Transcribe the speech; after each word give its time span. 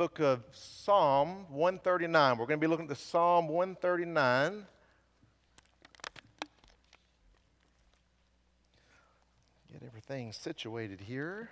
book 0.00 0.18
of 0.18 0.42
Psalm 0.52 1.44
139. 1.50 2.38
We're 2.38 2.46
going 2.46 2.58
to 2.58 2.64
be 2.64 2.66
looking 2.66 2.86
at 2.86 2.88
the 2.88 2.94
Psalm 2.94 3.48
139. 3.48 4.64
Get 9.70 9.82
everything 9.86 10.32
situated 10.32 11.02
here. 11.02 11.50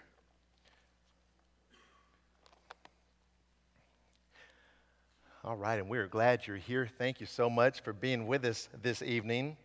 All 5.45 5.55
right, 5.55 5.79
and 5.79 5.91
we're 5.91 6.07
glad 6.07 6.47
you're 6.47 6.57
here. 6.57 6.89
Thank 6.97 7.21
you 7.21 7.27
so 7.27 7.51
much 7.51 7.83
for 7.83 7.93
being 7.93 8.27
with 8.27 8.47
us 8.47 8.71
this 8.81 9.03
evening. 9.03 9.59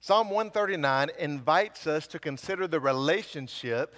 Psalm 0.00 0.30
139 0.30 1.10
invites 1.18 1.86
us 1.86 2.06
to 2.06 2.18
consider 2.18 2.66
the 2.66 2.80
relationship 2.80 3.94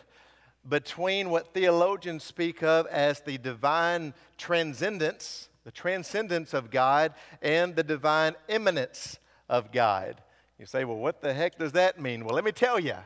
between 0.69 1.31
what 1.31 1.53
theologians 1.55 2.25
speak 2.25 2.63
of 2.63 2.87
as 2.87 3.21
the 3.21 3.39
divine 3.39 4.15
transcendence, 4.39 5.49
the 5.65 5.71
transcendence 5.71 6.55
of 6.55 6.71
God, 6.71 7.15
and 7.41 7.75
the 7.75 7.83
divine 7.83 8.35
immanence 8.49 9.19
of 9.49 9.73
God. 9.73 10.23
You 10.59 10.67
say, 10.67 10.85
well, 10.85 10.99
what 10.99 11.21
the 11.21 11.35
heck 11.35 11.59
does 11.59 11.73
that 11.73 12.01
mean? 12.01 12.25
Well, 12.25 12.35
let 12.35 12.45
me 12.45 12.53
tell 12.53 12.79
you. 12.79 12.97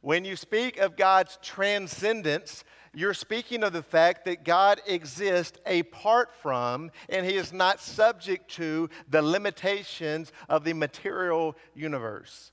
When 0.00 0.24
you 0.24 0.34
speak 0.34 0.78
of 0.78 0.96
God's 0.96 1.38
transcendence, 1.42 2.64
you're 2.94 3.14
speaking 3.14 3.62
of 3.62 3.72
the 3.72 3.82
fact 3.82 4.24
that 4.24 4.44
God 4.44 4.80
exists 4.86 5.58
apart 5.66 6.30
from 6.40 6.90
and 7.08 7.26
he 7.26 7.36
is 7.36 7.52
not 7.52 7.80
subject 7.80 8.50
to 8.52 8.88
the 9.08 9.22
limitations 9.22 10.32
of 10.48 10.64
the 10.64 10.72
material 10.72 11.56
universe. 11.74 12.50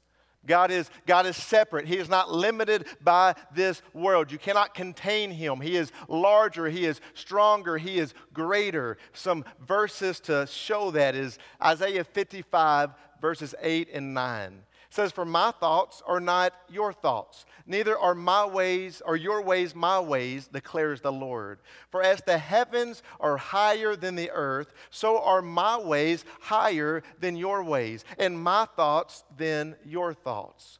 God 0.47 0.71
is, 0.71 0.89
God 1.05 1.25
is 1.25 1.35
separate. 1.35 1.85
He 1.85 1.97
is 1.97 2.09
not 2.09 2.31
limited 2.31 2.87
by 3.03 3.35
this 3.53 3.81
world. 3.93 4.31
You 4.31 4.37
cannot 4.37 4.73
contain 4.73 5.29
him. 5.29 5.59
He 5.59 5.75
is 5.75 5.91
larger, 6.07 6.67
he 6.67 6.85
is 6.85 7.01
stronger, 7.13 7.77
he 7.77 7.99
is 7.99 8.13
greater. 8.33 8.97
Some 9.13 9.45
verses 9.67 10.19
to 10.21 10.47
show 10.47 10.91
that 10.91 11.13
is 11.13 11.37
Isaiah 11.61 12.03
55, 12.03 12.91
verses 13.21 13.53
8 13.61 13.89
and 13.93 14.13
9 14.13 14.63
says, 14.97 15.11
For 15.11 15.25
my 15.25 15.51
thoughts 15.51 16.01
are 16.05 16.19
not 16.19 16.53
your 16.69 16.91
thoughts, 16.91 17.45
neither 17.67 17.97
are 17.97 18.15
my 18.15 18.45
ways 18.45 19.01
or 19.05 19.15
your 19.15 19.43
ways 19.43 19.75
my 19.75 19.99
ways, 19.99 20.47
declares 20.47 21.01
the 21.01 21.11
Lord. 21.11 21.59
For 21.91 22.01
as 22.01 22.21
the 22.25 22.39
heavens 22.39 23.03
are 23.19 23.37
higher 23.37 23.95
than 23.95 24.15
the 24.15 24.31
earth, 24.31 24.73
so 24.89 25.21
are 25.21 25.43
my 25.43 25.77
ways 25.77 26.25
higher 26.41 27.03
than 27.19 27.37
your 27.37 27.63
ways, 27.63 28.03
and 28.17 28.41
my 28.41 28.65
thoughts 28.75 29.23
than 29.37 29.75
your 29.85 30.15
thoughts. 30.15 30.79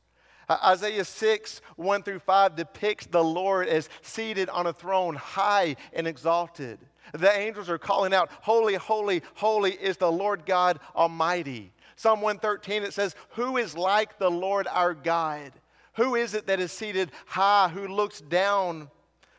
Uh, 0.49 0.57
Isaiah 0.63 1.05
6, 1.05 1.61
1 1.75 2.03
through 2.03 2.19
5 2.19 2.55
depicts 2.55 3.05
the 3.05 3.23
Lord 3.23 3.67
as 3.67 3.87
seated 4.01 4.49
on 4.49 4.65
a 4.65 4.73
throne, 4.73 5.13
high 5.13 5.75
and 5.93 6.07
exalted. 6.07 6.79
The 7.13 7.31
angels 7.31 7.69
are 7.69 7.77
calling 7.77 8.13
out, 8.13 8.29
Holy, 8.41 8.73
holy, 8.75 9.21
holy 9.35 9.73
is 9.73 9.97
the 9.97 10.11
Lord 10.11 10.45
God 10.45 10.79
Almighty. 10.95 11.71
Psalm 11.97 12.21
113, 12.21 12.83
it 12.83 12.93
says, 12.93 13.15
Who 13.31 13.57
is 13.57 13.75
like 13.75 14.19
the 14.19 14.29
Lord 14.31 14.67
our 14.67 14.93
God? 14.93 15.51
Who 15.93 16.13
is 16.13 16.35
it 16.35 16.45
that 16.45 16.59
is 16.59 16.71
seated 16.71 17.11
high, 17.25 17.69
who 17.69 17.87
looks 17.87 18.21
down? 18.21 18.89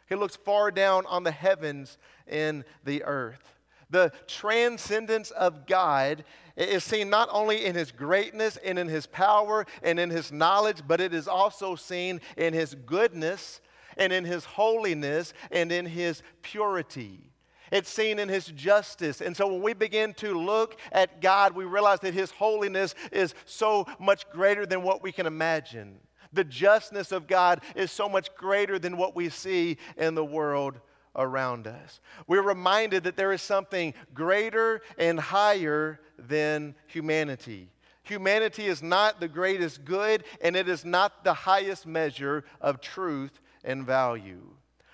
He 0.08 0.16
looks 0.16 0.34
far 0.34 0.72
down 0.72 1.06
on 1.06 1.22
the 1.22 1.30
heavens 1.30 1.98
and 2.26 2.64
the 2.84 3.04
earth. 3.04 3.54
The 3.90 4.12
transcendence 4.26 5.30
of 5.30 5.66
God 5.66 6.24
is 6.56 6.82
seen 6.82 7.08
not 7.08 7.28
only 7.30 7.64
in 7.64 7.76
his 7.76 7.92
greatness 7.92 8.58
and 8.64 8.76
in 8.76 8.88
his 8.88 9.06
power 9.06 9.64
and 9.84 10.00
in 10.00 10.10
his 10.10 10.32
knowledge, 10.32 10.82
but 10.86 11.00
it 11.00 11.14
is 11.14 11.28
also 11.28 11.76
seen 11.76 12.20
in 12.36 12.52
his 12.54 12.74
goodness 12.74 13.60
and 13.96 14.12
in 14.12 14.24
his 14.24 14.44
holiness 14.44 15.32
and 15.52 15.70
in 15.70 15.86
his 15.86 16.22
purity. 16.42 17.30
It's 17.70 17.90
seen 17.90 18.18
in 18.18 18.28
His 18.28 18.46
justice. 18.46 19.20
And 19.20 19.36
so 19.36 19.46
when 19.46 19.62
we 19.62 19.74
begin 19.74 20.14
to 20.14 20.38
look 20.38 20.78
at 20.92 21.20
God, 21.20 21.54
we 21.54 21.64
realize 21.64 22.00
that 22.00 22.14
His 22.14 22.30
holiness 22.30 22.94
is 23.12 23.34
so 23.44 23.86
much 23.98 24.28
greater 24.30 24.66
than 24.66 24.82
what 24.82 25.02
we 25.02 25.12
can 25.12 25.26
imagine. 25.26 25.98
The 26.32 26.44
justness 26.44 27.12
of 27.12 27.26
God 27.26 27.62
is 27.74 27.90
so 27.90 28.08
much 28.08 28.34
greater 28.34 28.78
than 28.78 28.96
what 28.96 29.16
we 29.16 29.28
see 29.28 29.78
in 29.96 30.14
the 30.14 30.24
world 30.24 30.80
around 31.16 31.66
us. 31.66 32.00
We're 32.26 32.42
reminded 32.42 33.04
that 33.04 33.16
there 33.16 33.32
is 33.32 33.42
something 33.42 33.94
greater 34.14 34.82
and 34.98 35.18
higher 35.18 36.00
than 36.18 36.74
humanity. 36.86 37.70
Humanity 38.02 38.66
is 38.66 38.82
not 38.82 39.20
the 39.20 39.28
greatest 39.28 39.84
good, 39.84 40.24
and 40.40 40.56
it 40.56 40.68
is 40.68 40.84
not 40.84 41.24
the 41.24 41.34
highest 41.34 41.86
measure 41.86 42.44
of 42.60 42.80
truth 42.80 43.40
and 43.64 43.84
value. 43.84 44.46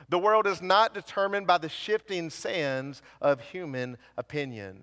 The 0.09 0.19
world 0.19 0.47
is 0.47 0.62
not 0.62 0.94
determined 0.94 1.47
by 1.47 1.59
the 1.59 1.69
shifting 1.69 2.31
sands 2.31 3.03
of 3.20 3.41
human 3.41 3.97
opinion. 4.16 4.82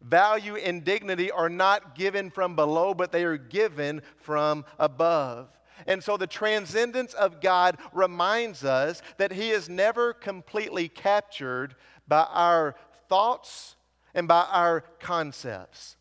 Value 0.00 0.56
and 0.56 0.84
dignity 0.84 1.30
are 1.30 1.48
not 1.48 1.94
given 1.94 2.30
from 2.30 2.54
below, 2.54 2.94
but 2.94 3.10
they 3.10 3.24
are 3.24 3.36
given 3.36 4.02
from 4.16 4.64
above. 4.78 5.48
And 5.86 6.02
so 6.02 6.16
the 6.16 6.26
transcendence 6.26 7.14
of 7.14 7.40
God 7.40 7.78
reminds 7.92 8.64
us 8.64 9.02
that 9.16 9.32
He 9.32 9.50
is 9.50 9.68
never 9.68 10.12
completely 10.12 10.88
captured 10.88 11.74
by 12.06 12.26
our 12.30 12.74
thoughts 13.08 13.76
and 14.14 14.26
by 14.26 14.44
our 14.50 14.82
concepts. 15.00 15.96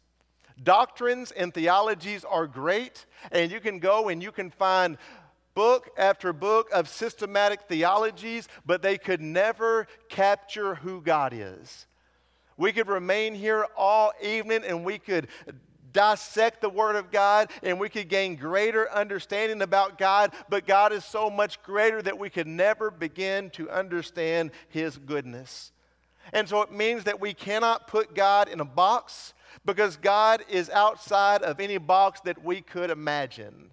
Doctrines 0.62 1.32
and 1.32 1.54
theologies 1.54 2.26
are 2.26 2.48
great, 2.48 3.06
and 3.32 3.52
you 3.52 3.60
can 3.60 3.78
go 3.80 4.10
and 4.10 4.24
you 4.24 4.32
can 4.32 4.50
find 4.50 4.98
book 5.58 5.90
after 5.98 6.32
book 6.34 6.70
of 6.72 6.88
systematic 6.88 7.62
theologies, 7.62 8.48
but 8.64 8.84
they 8.84 8.96
could 8.96 9.20
never 9.20 9.88
capture 10.08 10.76
who 10.76 11.02
God 11.02 11.34
is. 11.34 11.88
We 12.58 12.72
could 12.72 12.88
remain 12.88 13.34
here 13.34 13.66
all 13.76 14.12
evening 14.22 14.64
and 14.64 14.86
we 14.86 15.00
could 15.00 15.30
dissect 15.92 16.62
the 16.62 16.70
Word 16.70 16.96
of 16.96 17.10
God 17.10 17.50
and 17.64 17.80
we 17.80 17.90
could 17.90 18.08
gain 18.08 18.36
greater 18.36 18.88
understanding 18.92 19.64
about 19.64 19.98
God, 19.98 20.32
but 20.48 20.68
God 20.68 20.94
is 20.94 21.04
so 21.04 21.28
much 21.28 21.64
greater 21.64 22.04
that 22.04 22.20
we 22.20 22.30
could 22.30 22.46
never 22.46 22.92
begin 22.92 23.50
to 23.52 23.68
understand 23.68 24.52
His 24.70 24.96
goodness. 24.96 25.72
And 26.34 26.48
so 26.48 26.62
it 26.62 26.72
means 26.72 27.06
that 27.06 27.20
we 27.20 27.34
cannot 27.34 27.88
put 27.88 28.14
God 28.14 28.48
in 28.48 28.60
a 28.60 28.66
box 28.66 29.34
because 29.66 29.98
God 29.98 30.46
is 30.50 30.70
outside 30.70 31.42
of 31.42 31.60
any 31.60 31.80
box 31.80 32.20
that 32.26 32.44
we 32.44 32.62
could 32.62 32.92
imagine. 32.92 33.72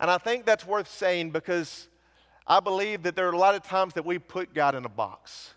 And 0.00 0.10
I 0.10 0.18
think 0.18 0.46
that's 0.46 0.66
worth 0.66 0.90
saying 0.90 1.30
because 1.30 1.88
I 2.46 2.58
believe 2.58 3.02
that 3.02 3.14
there 3.14 3.28
are 3.28 3.32
a 3.32 3.38
lot 3.38 3.54
of 3.54 3.62
times 3.62 3.94
that 3.94 4.04
we 4.04 4.18
put 4.18 4.54
God 4.54 4.74
in 4.74 4.84
a 4.86 4.88
box. 4.88 5.54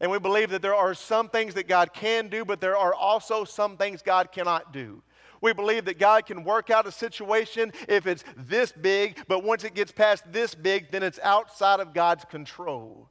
And 0.00 0.10
we 0.10 0.18
believe 0.18 0.50
that 0.50 0.62
there 0.62 0.74
are 0.74 0.94
some 0.94 1.28
things 1.28 1.54
that 1.54 1.66
God 1.66 1.92
can 1.92 2.28
do, 2.28 2.44
but 2.44 2.60
there 2.60 2.76
are 2.76 2.94
also 2.94 3.44
some 3.44 3.76
things 3.76 4.02
God 4.02 4.30
cannot 4.30 4.72
do. 4.72 5.02
We 5.40 5.52
believe 5.52 5.86
that 5.86 5.98
God 5.98 6.26
can 6.26 6.44
work 6.44 6.70
out 6.70 6.86
a 6.86 6.92
situation 6.92 7.72
if 7.88 8.06
it's 8.06 8.24
this 8.36 8.72
big, 8.72 9.24
but 9.26 9.42
once 9.42 9.64
it 9.64 9.74
gets 9.74 9.90
past 9.90 10.24
this 10.30 10.54
big, 10.54 10.90
then 10.90 11.02
it's 11.02 11.18
outside 11.20 11.80
of 11.80 11.94
God's 11.94 12.24
control. 12.24 13.08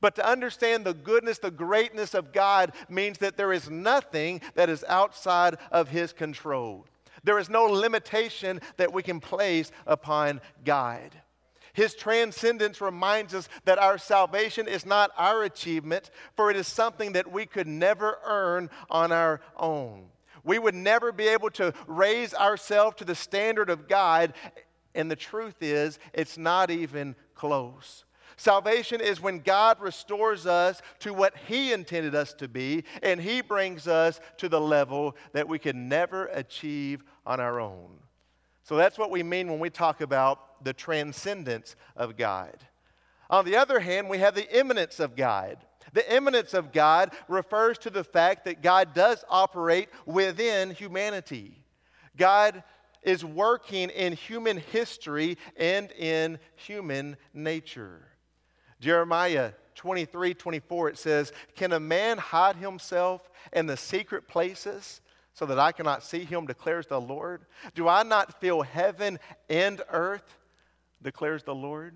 But 0.00 0.14
to 0.14 0.26
understand 0.26 0.84
the 0.84 0.94
goodness, 0.94 1.38
the 1.38 1.50
greatness 1.50 2.14
of 2.14 2.32
God 2.32 2.72
means 2.88 3.18
that 3.18 3.36
there 3.36 3.52
is 3.52 3.68
nothing 3.68 4.40
that 4.54 4.70
is 4.70 4.84
outside 4.88 5.56
of 5.70 5.88
His 5.88 6.12
control. 6.12 6.86
There 7.24 7.38
is 7.38 7.50
no 7.50 7.64
limitation 7.64 8.60
that 8.76 8.92
we 8.92 9.02
can 9.02 9.20
place 9.20 9.70
upon 9.86 10.40
God. 10.64 11.10
His 11.72 11.94
transcendence 11.94 12.80
reminds 12.80 13.34
us 13.34 13.48
that 13.64 13.78
our 13.78 13.98
salvation 13.98 14.66
is 14.66 14.84
not 14.84 15.12
our 15.16 15.44
achievement, 15.44 16.10
for 16.34 16.50
it 16.50 16.56
is 16.56 16.66
something 16.66 17.12
that 17.12 17.30
we 17.30 17.46
could 17.46 17.66
never 17.66 18.18
earn 18.24 18.70
on 18.90 19.12
our 19.12 19.40
own. 19.56 20.06
We 20.42 20.58
would 20.58 20.74
never 20.74 21.12
be 21.12 21.28
able 21.28 21.50
to 21.50 21.72
raise 21.86 22.34
ourselves 22.34 22.96
to 22.96 23.04
the 23.04 23.14
standard 23.14 23.70
of 23.70 23.88
God, 23.88 24.32
and 24.94 25.10
the 25.10 25.16
truth 25.16 25.56
is, 25.60 25.98
it's 26.12 26.38
not 26.38 26.70
even 26.70 27.14
close. 27.34 28.04
Salvation 28.40 29.02
is 29.02 29.20
when 29.20 29.40
God 29.40 29.82
restores 29.82 30.46
us 30.46 30.80
to 31.00 31.12
what 31.12 31.36
He 31.46 31.74
intended 31.74 32.14
us 32.14 32.32
to 32.32 32.48
be, 32.48 32.84
and 33.02 33.20
He 33.20 33.42
brings 33.42 33.86
us 33.86 34.18
to 34.38 34.48
the 34.48 34.58
level 34.58 35.14
that 35.34 35.46
we 35.46 35.58
can 35.58 35.90
never 35.90 36.24
achieve 36.28 37.04
on 37.26 37.38
our 37.38 37.60
own. 37.60 37.90
So 38.62 38.76
that's 38.76 38.96
what 38.96 39.10
we 39.10 39.22
mean 39.22 39.50
when 39.50 39.58
we 39.58 39.68
talk 39.68 40.00
about 40.00 40.64
the 40.64 40.72
transcendence 40.72 41.76
of 41.94 42.16
God. 42.16 42.56
On 43.28 43.44
the 43.44 43.56
other 43.56 43.78
hand, 43.78 44.08
we 44.08 44.16
have 44.20 44.34
the 44.34 44.58
immanence 44.58 45.00
of 45.00 45.16
God. 45.16 45.58
The 45.92 46.16
immanence 46.16 46.54
of 46.54 46.72
God 46.72 47.12
refers 47.28 47.76
to 47.80 47.90
the 47.90 48.04
fact 48.04 48.46
that 48.46 48.62
God 48.62 48.94
does 48.94 49.22
operate 49.28 49.90
within 50.06 50.70
humanity. 50.70 51.60
God 52.16 52.64
is 53.02 53.22
working 53.22 53.90
in 53.90 54.14
human 54.14 54.56
history 54.56 55.36
and 55.58 55.92
in 55.92 56.38
human 56.56 57.18
nature. 57.34 58.06
Jeremiah 58.80 59.52
23 59.74 60.34
24, 60.34 60.88
it 60.90 60.98
says, 60.98 61.32
Can 61.54 61.72
a 61.72 61.80
man 61.80 62.18
hide 62.18 62.56
himself 62.56 63.30
in 63.52 63.66
the 63.66 63.76
secret 63.76 64.26
places 64.26 65.00
so 65.32 65.46
that 65.46 65.58
I 65.58 65.72
cannot 65.72 66.02
see 66.02 66.24
him, 66.24 66.46
declares 66.46 66.86
the 66.86 67.00
Lord? 67.00 67.44
Do 67.74 67.88
I 67.88 68.02
not 68.02 68.40
feel 68.40 68.62
heaven 68.62 69.18
and 69.48 69.80
earth, 69.90 70.36
declares 71.02 71.44
the 71.44 71.54
Lord? 71.54 71.94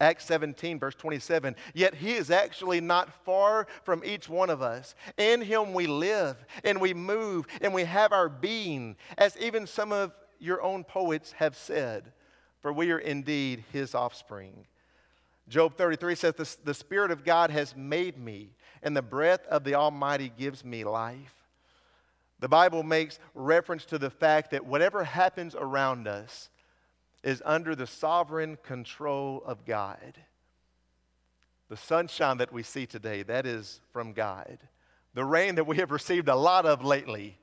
Acts 0.00 0.24
17, 0.26 0.78
verse 0.78 0.94
27. 0.96 1.54
Yet 1.72 1.94
he 1.94 2.14
is 2.14 2.30
actually 2.30 2.80
not 2.80 3.24
far 3.24 3.66
from 3.84 4.02
each 4.04 4.28
one 4.28 4.50
of 4.50 4.60
us. 4.60 4.94
In 5.16 5.40
him 5.40 5.72
we 5.72 5.86
live 5.86 6.36
and 6.64 6.80
we 6.80 6.92
move 6.92 7.46
and 7.60 7.72
we 7.72 7.84
have 7.84 8.12
our 8.12 8.28
being, 8.28 8.96
as 9.16 9.36
even 9.38 9.66
some 9.66 9.92
of 9.92 10.12
your 10.40 10.60
own 10.62 10.82
poets 10.84 11.32
have 11.32 11.56
said, 11.56 12.12
for 12.60 12.72
we 12.72 12.90
are 12.90 12.98
indeed 12.98 13.64
his 13.72 13.94
offspring. 13.94 14.66
Job 15.48 15.76
33 15.76 16.14
says, 16.14 16.34
the, 16.34 16.56
the 16.64 16.74
Spirit 16.74 17.10
of 17.10 17.24
God 17.24 17.50
has 17.50 17.76
made 17.76 18.18
me, 18.18 18.54
and 18.82 18.96
the 18.96 19.02
breath 19.02 19.46
of 19.48 19.64
the 19.64 19.74
Almighty 19.74 20.32
gives 20.36 20.64
me 20.64 20.84
life. 20.84 21.34
The 22.40 22.48
Bible 22.48 22.82
makes 22.82 23.18
reference 23.34 23.84
to 23.86 23.98
the 23.98 24.10
fact 24.10 24.50
that 24.50 24.66
whatever 24.66 25.04
happens 25.04 25.54
around 25.54 26.08
us, 26.08 26.48
is 27.24 27.42
under 27.44 27.74
the 27.74 27.86
sovereign 27.86 28.58
control 28.62 29.42
of 29.46 29.64
God. 29.64 30.14
The 31.70 31.76
sunshine 31.76 32.36
that 32.36 32.52
we 32.52 32.62
see 32.62 32.86
today, 32.86 33.22
that 33.22 33.46
is 33.46 33.80
from 33.92 34.12
God. 34.12 34.58
The 35.14 35.24
rain 35.24 35.54
that 35.54 35.66
we 35.66 35.78
have 35.78 35.90
received 35.90 36.28
a 36.28 36.36
lot 36.36 36.66
of 36.66 36.84
lately, 36.84 37.38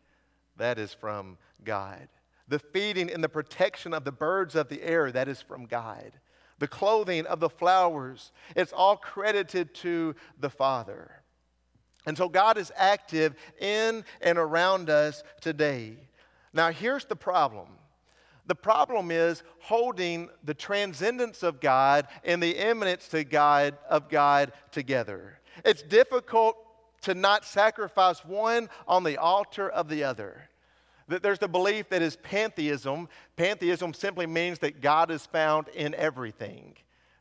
that 0.57 0.77
is 0.77 0.93
from 0.93 1.37
God. 1.63 2.07
The 2.47 2.59
feeding 2.59 3.11
and 3.11 3.23
the 3.23 3.29
protection 3.29 3.93
of 3.93 4.03
the 4.03 4.11
birds 4.11 4.55
of 4.55 4.69
the 4.69 4.83
air, 4.83 5.11
that 5.11 5.27
is 5.27 5.41
from 5.41 5.65
God. 5.65 6.11
The 6.61 6.67
clothing 6.67 7.25
of 7.25 7.39
the 7.39 7.49
flowers, 7.49 8.31
it's 8.55 8.71
all 8.71 8.95
credited 8.95 9.73
to 9.77 10.13
the 10.39 10.51
Father. 10.51 11.09
And 12.05 12.15
so 12.15 12.29
God 12.29 12.55
is 12.59 12.71
active 12.75 13.33
in 13.59 14.05
and 14.21 14.37
around 14.37 14.87
us 14.87 15.23
today. 15.41 15.97
Now, 16.53 16.69
here's 16.69 17.05
the 17.05 17.15
problem 17.15 17.67
the 18.45 18.53
problem 18.53 19.09
is 19.09 19.41
holding 19.59 20.29
the 20.43 20.53
transcendence 20.53 21.41
of 21.41 21.61
God 21.61 22.07
and 22.23 22.43
the 22.43 22.55
immanence 22.55 23.07
to 23.07 23.23
God, 23.23 23.75
of 23.89 24.07
God 24.07 24.53
together. 24.71 25.39
It's 25.65 25.81
difficult 25.81 26.57
to 27.01 27.15
not 27.15 27.43
sacrifice 27.43 28.23
one 28.23 28.69
on 28.87 29.03
the 29.03 29.17
altar 29.17 29.67
of 29.67 29.89
the 29.89 30.03
other. 30.03 30.47
There's 31.19 31.39
the 31.39 31.47
belief 31.47 31.89
that 31.89 32.01
is 32.01 32.15
pantheism. 32.17 33.09
Pantheism 33.35 33.93
simply 33.93 34.25
means 34.25 34.59
that 34.59 34.81
God 34.81 35.11
is 35.11 35.25
found 35.25 35.67
in 35.69 35.93
everything. 35.95 36.75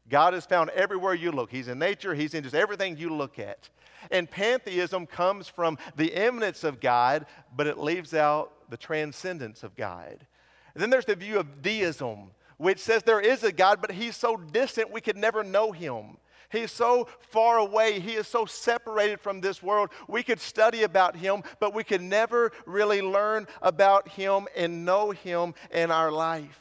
God 0.09 0.35
is 0.35 0.45
found 0.45 0.71
everywhere 0.71 1.15
you 1.15 1.33
look. 1.33 1.51
He's 1.51 1.69
in 1.69 1.79
nature, 1.79 2.15
He's 2.15 2.35
in 2.35 2.43
just 2.43 2.55
everything 2.55 2.97
you 2.97 3.15
look 3.15 3.39
at. 3.39 3.69
And 4.11 4.31
pantheism 4.31 5.07
comes 5.07 5.49
from 5.49 5.79
the 5.97 6.13
immanence 6.15 6.65
of 6.65 6.81
God, 6.81 7.27
but 7.55 7.67
it 7.67 7.79
leaves 7.79 8.15
out 8.15 8.53
the 8.71 8.77
transcendence 8.77 9.63
of 9.63 9.77
God. 9.77 10.27
And 10.75 10.83
then 10.83 10.91
there's 10.91 11.05
the 11.05 11.15
view 11.17 11.39
of 11.39 11.63
deism, 11.63 12.31
which 12.57 12.79
says 12.79 13.03
there 13.03 13.21
is 13.21 13.43
a 13.45 13.53
God, 13.53 13.81
but 13.81 13.93
he's 13.93 14.17
so 14.17 14.37
distant 14.37 14.91
we 14.91 15.01
could 15.01 15.17
never 15.17 15.45
know 15.45 15.73
him. 15.73 16.17
He's 16.51 16.73
so 16.73 17.09
far 17.21 17.59
away. 17.59 18.01
He 18.01 18.15
is 18.15 18.27
so 18.27 18.45
separated 18.45 19.21
from 19.21 19.41
this 19.41 19.63
world. 19.63 19.91
We 20.09 20.23
could 20.23 20.41
study 20.41 20.83
about 20.83 21.17
him, 21.17 21.43
but 21.61 21.75
we 21.75 21.85
could 21.85 22.03
never 22.03 22.53
really 22.67 23.01
learn 23.01 23.47
about 23.63 24.09
him 24.09 24.49
and 24.57 24.85
know 24.85 25.13
him 25.13 25.55
in 25.71 25.91
our 25.91 26.11
life. 26.11 26.59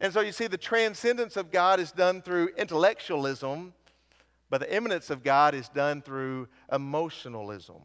And 0.00 0.12
so 0.12 0.20
you 0.20 0.32
see, 0.32 0.46
the 0.46 0.56
transcendence 0.56 1.36
of 1.36 1.50
God 1.50 1.80
is 1.80 1.92
done 1.92 2.22
through 2.22 2.50
intellectualism, 2.56 3.74
but 4.48 4.60
the 4.60 4.74
immanence 4.74 5.10
of 5.10 5.22
God 5.22 5.54
is 5.54 5.68
done 5.68 6.00
through 6.00 6.48
emotionalism. 6.72 7.82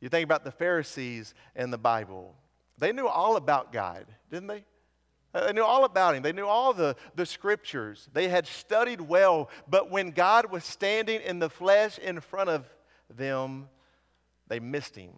You 0.00 0.08
think 0.08 0.24
about 0.24 0.44
the 0.44 0.52
Pharisees 0.52 1.34
in 1.54 1.70
the 1.70 1.78
Bible. 1.78 2.34
They 2.78 2.92
knew 2.92 3.06
all 3.06 3.36
about 3.36 3.70
God, 3.70 4.06
didn't 4.30 4.46
they? 4.46 4.64
Uh, 5.32 5.46
they 5.46 5.52
knew 5.52 5.64
all 5.64 5.84
about 5.84 6.14
him. 6.14 6.22
They 6.22 6.32
knew 6.32 6.46
all 6.46 6.72
the, 6.72 6.96
the 7.14 7.24
scriptures. 7.24 8.08
They 8.12 8.28
had 8.28 8.46
studied 8.46 9.00
well, 9.00 9.48
but 9.68 9.90
when 9.90 10.10
God 10.10 10.50
was 10.50 10.64
standing 10.64 11.20
in 11.20 11.38
the 11.38 11.50
flesh 11.50 11.98
in 11.98 12.20
front 12.20 12.50
of 12.50 12.68
them, 13.08 13.68
they 14.48 14.58
missed 14.58 14.96
him. 14.96 15.12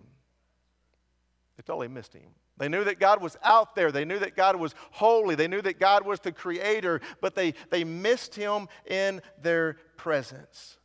They 1.57 1.63
totally 1.63 1.89
missed 1.89 2.13
him. 2.13 2.31
They 2.59 2.69
knew 2.69 2.85
that 2.85 3.01
God 3.01 3.23
was 3.23 3.37
out 3.43 3.75
there. 3.75 3.91
They 3.91 4.05
knew 4.05 4.19
that 4.19 4.37
God 4.37 4.57
was 4.57 4.75
holy. 4.91 5.35
They 5.35 5.49
knew 5.49 5.63
that 5.63 5.81
God 5.81 6.07
was 6.07 6.21
the 6.21 6.33
creator, 6.33 7.01
but 7.21 7.35
they, 7.35 7.55
they 7.71 7.83
missed 7.83 8.35
him 8.35 8.69
in 8.87 9.23
their 9.41 9.79
presence. 9.97 10.79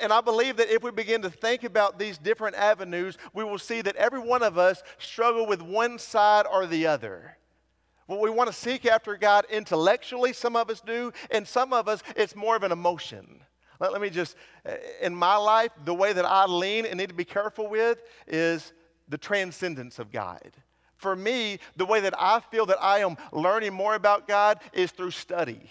And 0.00 0.12
I 0.12 0.20
believe 0.20 0.56
that 0.56 0.68
if 0.68 0.82
we 0.82 0.90
begin 0.90 1.22
to 1.22 1.30
think 1.30 1.62
about 1.64 1.98
these 1.98 2.18
different 2.18 2.56
avenues, 2.56 3.18
we 3.32 3.44
will 3.44 3.58
see 3.58 3.82
that 3.82 3.94
every 3.96 4.20
one 4.20 4.42
of 4.42 4.58
us 4.58 4.82
struggle 4.98 5.46
with 5.46 5.62
one 5.62 5.98
side 5.98 6.46
or 6.50 6.66
the 6.66 6.86
other. 6.86 7.36
Well, 8.08 8.20
we 8.20 8.30
want 8.30 8.48
to 8.48 8.52
seek 8.52 8.86
after 8.86 9.16
God 9.16 9.46
intellectually, 9.50 10.32
some 10.32 10.54
of 10.54 10.70
us 10.70 10.80
do, 10.80 11.12
and 11.30 11.46
some 11.46 11.72
of 11.72 11.88
us, 11.88 12.02
it's 12.14 12.36
more 12.36 12.54
of 12.54 12.62
an 12.62 12.72
emotion. 12.72 13.42
Let, 13.80 13.92
let 13.92 14.00
me 14.00 14.10
just, 14.10 14.36
eh, 14.64 14.76
in 15.02 15.14
my 15.14 15.36
life, 15.36 15.70
the 15.84 15.94
way 15.94 16.12
that 16.12 16.24
I 16.24 16.46
lean 16.46 16.86
and 16.86 16.98
need 16.98 17.08
to 17.08 17.14
be 17.14 17.24
careful 17.24 17.68
with 17.68 17.98
is 18.26 18.72
the 19.08 19.18
transcendence 19.18 19.98
of 19.98 20.12
God. 20.12 20.52
For 20.96 21.14
me, 21.14 21.58
the 21.76 21.84
way 21.84 22.00
that 22.00 22.14
I 22.16 22.40
feel 22.40 22.66
that 22.66 22.82
I 22.82 23.00
am 23.00 23.16
learning 23.32 23.74
more 23.74 23.94
about 23.94 24.26
God 24.26 24.60
is 24.72 24.92
through 24.92 25.10
study. 25.10 25.70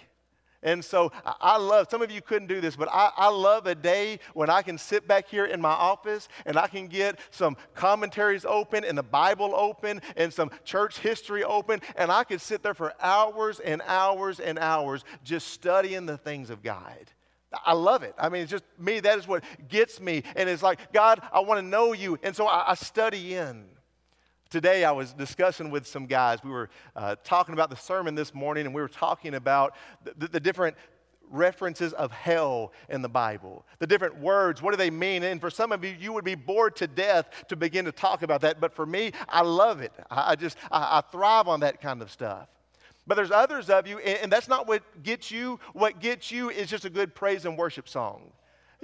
And 0.65 0.83
so 0.83 1.11
I 1.25 1.57
love, 1.57 1.87
some 1.91 2.01
of 2.01 2.09
you 2.09 2.23
couldn't 2.23 2.47
do 2.47 2.59
this, 2.59 2.75
but 2.75 2.89
I, 2.91 3.11
I, 3.15 3.29
love 3.29 3.67
a 3.67 3.75
day 3.75 4.19
when 4.33 4.49
I 4.49 4.63
can 4.63 4.79
sit 4.79 5.07
back 5.07 5.27
here 5.27 5.45
in 5.45 5.61
my 5.61 5.69
office 5.69 6.27
and 6.43 6.57
I 6.57 6.65
can 6.65 6.87
get 6.87 7.19
some 7.29 7.55
commentaries 7.75 8.45
open 8.45 8.83
and 8.83 8.97
the 8.97 9.03
Bible 9.03 9.53
open 9.55 10.01
and 10.17 10.33
some 10.33 10.49
church 10.63 10.97
history 10.97 11.43
open, 11.43 11.81
and 11.95 12.11
I 12.11 12.23
could 12.23 12.41
sit 12.41 12.63
there 12.63 12.73
for 12.73 12.93
hours 12.99 13.59
and 13.59 13.79
hours 13.85 14.39
and 14.39 14.57
hours 14.57 15.03
just 15.23 15.49
studying 15.49 16.07
the 16.07 16.17
things 16.17 16.49
of 16.49 16.63
God. 16.63 17.11
I 17.63 17.73
love 17.73 18.01
it. 18.01 18.15
I 18.17 18.29
mean, 18.29 18.41
it's 18.41 18.51
just 18.51 18.63
me, 18.79 18.99
that 19.01 19.19
is 19.19 19.27
what 19.27 19.43
gets 19.69 20.01
me. 20.01 20.23
And 20.35 20.49
it's 20.49 20.63
like, 20.63 20.91
God, 20.91 21.21
I 21.31 21.41
want 21.41 21.59
to 21.59 21.65
know 21.65 21.93
you. 21.93 22.17
And 22.23 22.35
so 22.35 22.47
I, 22.47 22.71
I 22.71 22.73
study 22.73 23.35
in. 23.35 23.65
Today, 24.49 24.83
I 24.83 24.91
was 24.91 25.11
discussing 25.13 25.71
with 25.71 25.87
some 25.87 26.05
guys. 26.05 26.43
We 26.43 26.51
were 26.51 26.69
uh, 26.95 27.15
talking 27.23 27.53
about 27.53 27.69
the 27.69 27.75
sermon 27.75 28.15
this 28.15 28.33
morning, 28.33 28.65
and 28.65 28.75
we 28.75 28.81
were 28.81 28.87
talking 28.87 29.33
about 29.33 29.75
the, 30.03 30.27
the 30.27 30.39
different 30.39 30.77
references 31.31 31.93
of 31.93 32.11
hell 32.11 32.71
in 32.89 33.01
the 33.01 33.09
Bible, 33.09 33.65
the 33.79 33.87
different 33.87 34.19
words, 34.19 34.61
what 34.61 34.71
do 34.71 34.77
they 34.77 34.91
mean? 34.91 35.23
And 35.23 35.41
for 35.41 35.49
some 35.49 35.71
of 35.71 35.83
you, 35.83 35.95
you 35.99 36.13
would 36.13 36.23
be 36.23 36.35
bored 36.35 36.75
to 36.77 36.87
death 36.87 37.29
to 37.47 37.55
begin 37.55 37.85
to 37.85 37.91
talk 37.91 38.21
about 38.21 38.41
that. 38.41 38.59
But 38.59 38.73
for 38.75 38.85
me, 38.85 39.11
I 39.27 39.41
love 39.41 39.81
it. 39.81 39.91
I, 40.09 40.35
just, 40.35 40.57
I, 40.71 41.01
thrive 41.11 41.47
on 41.47 41.61
that 41.61 41.81
kind 41.81 42.01
of 42.01 42.11
stuff. 42.11 42.47
But 43.07 43.15
there's 43.15 43.31
others 43.31 43.69
of 43.69 43.87
you, 43.87 43.99
and 43.99 44.31
that's 44.31 44.47
not 44.47 44.67
what 44.67 44.81
gets 45.03 45.29
you. 45.29 45.59
What 45.73 45.99
gets 45.99 46.31
you 46.31 46.49
is 46.49 46.69
just 46.69 46.85
a 46.85 46.89
good 46.89 47.13
praise 47.13 47.45
and 47.45 47.57
worship 47.57 47.87
song. 47.87 48.31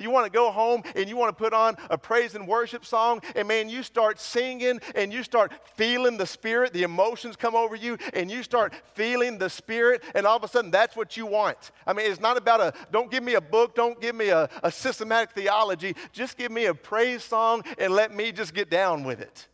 You 0.02 0.10
want 0.10 0.26
to 0.26 0.32
go 0.32 0.52
home 0.52 0.84
and 0.96 1.08
you 1.08 1.16
want 1.16 1.36
to 1.36 1.44
put 1.44 1.54
on 1.54 1.78
a 1.90 1.98
praise 1.98 2.36
and 2.36 2.48
worship 2.48 2.86
song, 2.86 3.22
and 3.36 3.48
man, 3.48 3.70
you 3.70 3.84
start 3.84 4.20
singing 4.20 4.80
and 4.96 5.14
you 5.14 5.24
start 5.24 5.52
feeling 5.76 6.18
the 6.18 6.26
Spirit, 6.26 6.74
the 6.74 6.84
emotions 6.84 7.36
come 7.36 7.56
over 7.56 7.76
you, 7.76 7.98
and 8.14 8.30
you 8.30 8.44
start 8.44 8.74
feeling 8.94 9.38
the 9.38 9.50
Spirit, 9.50 10.04
and 10.16 10.26
all 10.26 10.38
of 10.38 10.44
a 10.44 10.48
sudden 10.48 10.72
that's 10.72 10.96
what 10.96 11.18
you 11.18 11.26
want. 11.26 11.72
I 11.86 11.94
mean, 11.94 12.10
it's 12.12 12.22
not 12.22 12.38
about 12.38 12.62
a, 12.62 12.74
don't 12.92 13.12
give 13.12 13.24
me 13.24 13.36
a 13.36 13.42
book, 13.42 13.76
don't 13.76 14.00
give 14.02 14.16
me 14.16 14.30
a, 14.30 14.50
a 14.64 14.72
systematic 14.72 15.32
theology, 15.32 15.96
just 16.12 16.38
give 16.38 16.52
me 16.52 16.66
a 16.66 16.74
praise 16.74 17.24
song 17.24 17.64
and 17.78 17.94
let 17.94 18.14
me 18.14 18.32
just 18.32 18.54
get 18.54 18.70
down 18.70 19.04
with 19.04 19.22
it. 19.22 19.48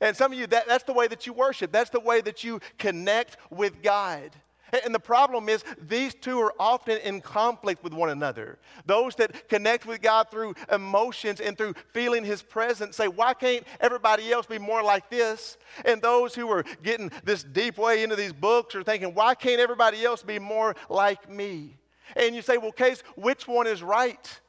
And 0.00 0.16
some 0.16 0.32
of 0.32 0.38
you, 0.38 0.48
that, 0.48 0.66
that's 0.66 0.84
the 0.84 0.92
way 0.92 1.06
that 1.06 1.26
you 1.26 1.32
worship, 1.32 1.70
that's 1.70 1.90
the 1.90 2.00
way 2.00 2.20
that 2.22 2.42
you 2.42 2.60
connect 2.76 3.36
with 3.50 3.82
God. 3.82 4.32
And 4.84 4.94
the 4.94 5.00
problem 5.00 5.48
is, 5.48 5.64
these 5.80 6.14
two 6.14 6.40
are 6.40 6.54
often 6.58 6.98
in 6.98 7.20
conflict 7.20 7.84
with 7.84 7.92
one 7.92 8.10
another. 8.10 8.58
Those 8.86 9.14
that 9.16 9.48
connect 9.48 9.86
with 9.86 10.00
God 10.00 10.30
through 10.30 10.54
emotions 10.70 11.40
and 11.40 11.56
through 11.56 11.74
feeling 11.92 12.24
His 12.24 12.42
presence 12.42 12.96
say, 12.96 13.08
Why 13.08 13.34
can't 13.34 13.64
everybody 13.80 14.32
else 14.32 14.46
be 14.46 14.58
more 14.58 14.82
like 14.82 15.10
this? 15.10 15.58
And 15.84 16.00
those 16.00 16.34
who 16.34 16.48
are 16.50 16.64
getting 16.82 17.10
this 17.24 17.44
deep 17.44 17.78
way 17.78 18.02
into 18.02 18.16
these 18.16 18.32
books 18.32 18.74
are 18.74 18.82
thinking, 18.82 19.14
Why 19.14 19.34
can't 19.34 19.60
everybody 19.60 20.04
else 20.04 20.22
be 20.22 20.38
more 20.38 20.74
like 20.88 21.30
me? 21.30 21.76
And 22.16 22.34
you 22.34 22.42
say, 22.42 22.58
Well, 22.58 22.72
Case, 22.72 23.02
which 23.16 23.46
one 23.46 23.66
is 23.66 23.82
right? 23.82 24.40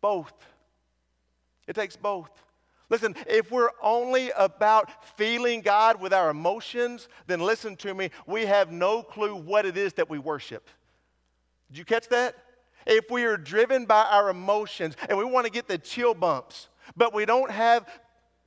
Both. 0.00 0.32
It 1.66 1.74
takes 1.74 1.96
both. 1.96 2.30
Listen, 2.90 3.14
if 3.26 3.50
we're 3.50 3.70
only 3.82 4.30
about 4.36 4.90
feeling 5.16 5.60
God 5.60 6.00
with 6.00 6.12
our 6.12 6.30
emotions, 6.30 7.08
then 7.26 7.40
listen 7.40 7.76
to 7.76 7.92
me, 7.94 8.10
we 8.26 8.46
have 8.46 8.72
no 8.72 9.02
clue 9.02 9.34
what 9.34 9.66
it 9.66 9.76
is 9.76 9.92
that 9.94 10.08
we 10.08 10.18
worship. 10.18 10.68
Did 11.70 11.78
you 11.78 11.84
catch 11.84 12.08
that? 12.08 12.34
If 12.86 13.10
we 13.10 13.24
are 13.24 13.36
driven 13.36 13.84
by 13.84 14.04
our 14.04 14.30
emotions 14.30 14.96
and 15.08 15.18
we 15.18 15.24
want 15.24 15.44
to 15.44 15.52
get 15.52 15.68
the 15.68 15.76
chill 15.76 16.14
bumps, 16.14 16.68
but 16.96 17.12
we 17.12 17.26
don't 17.26 17.50
have 17.50 17.86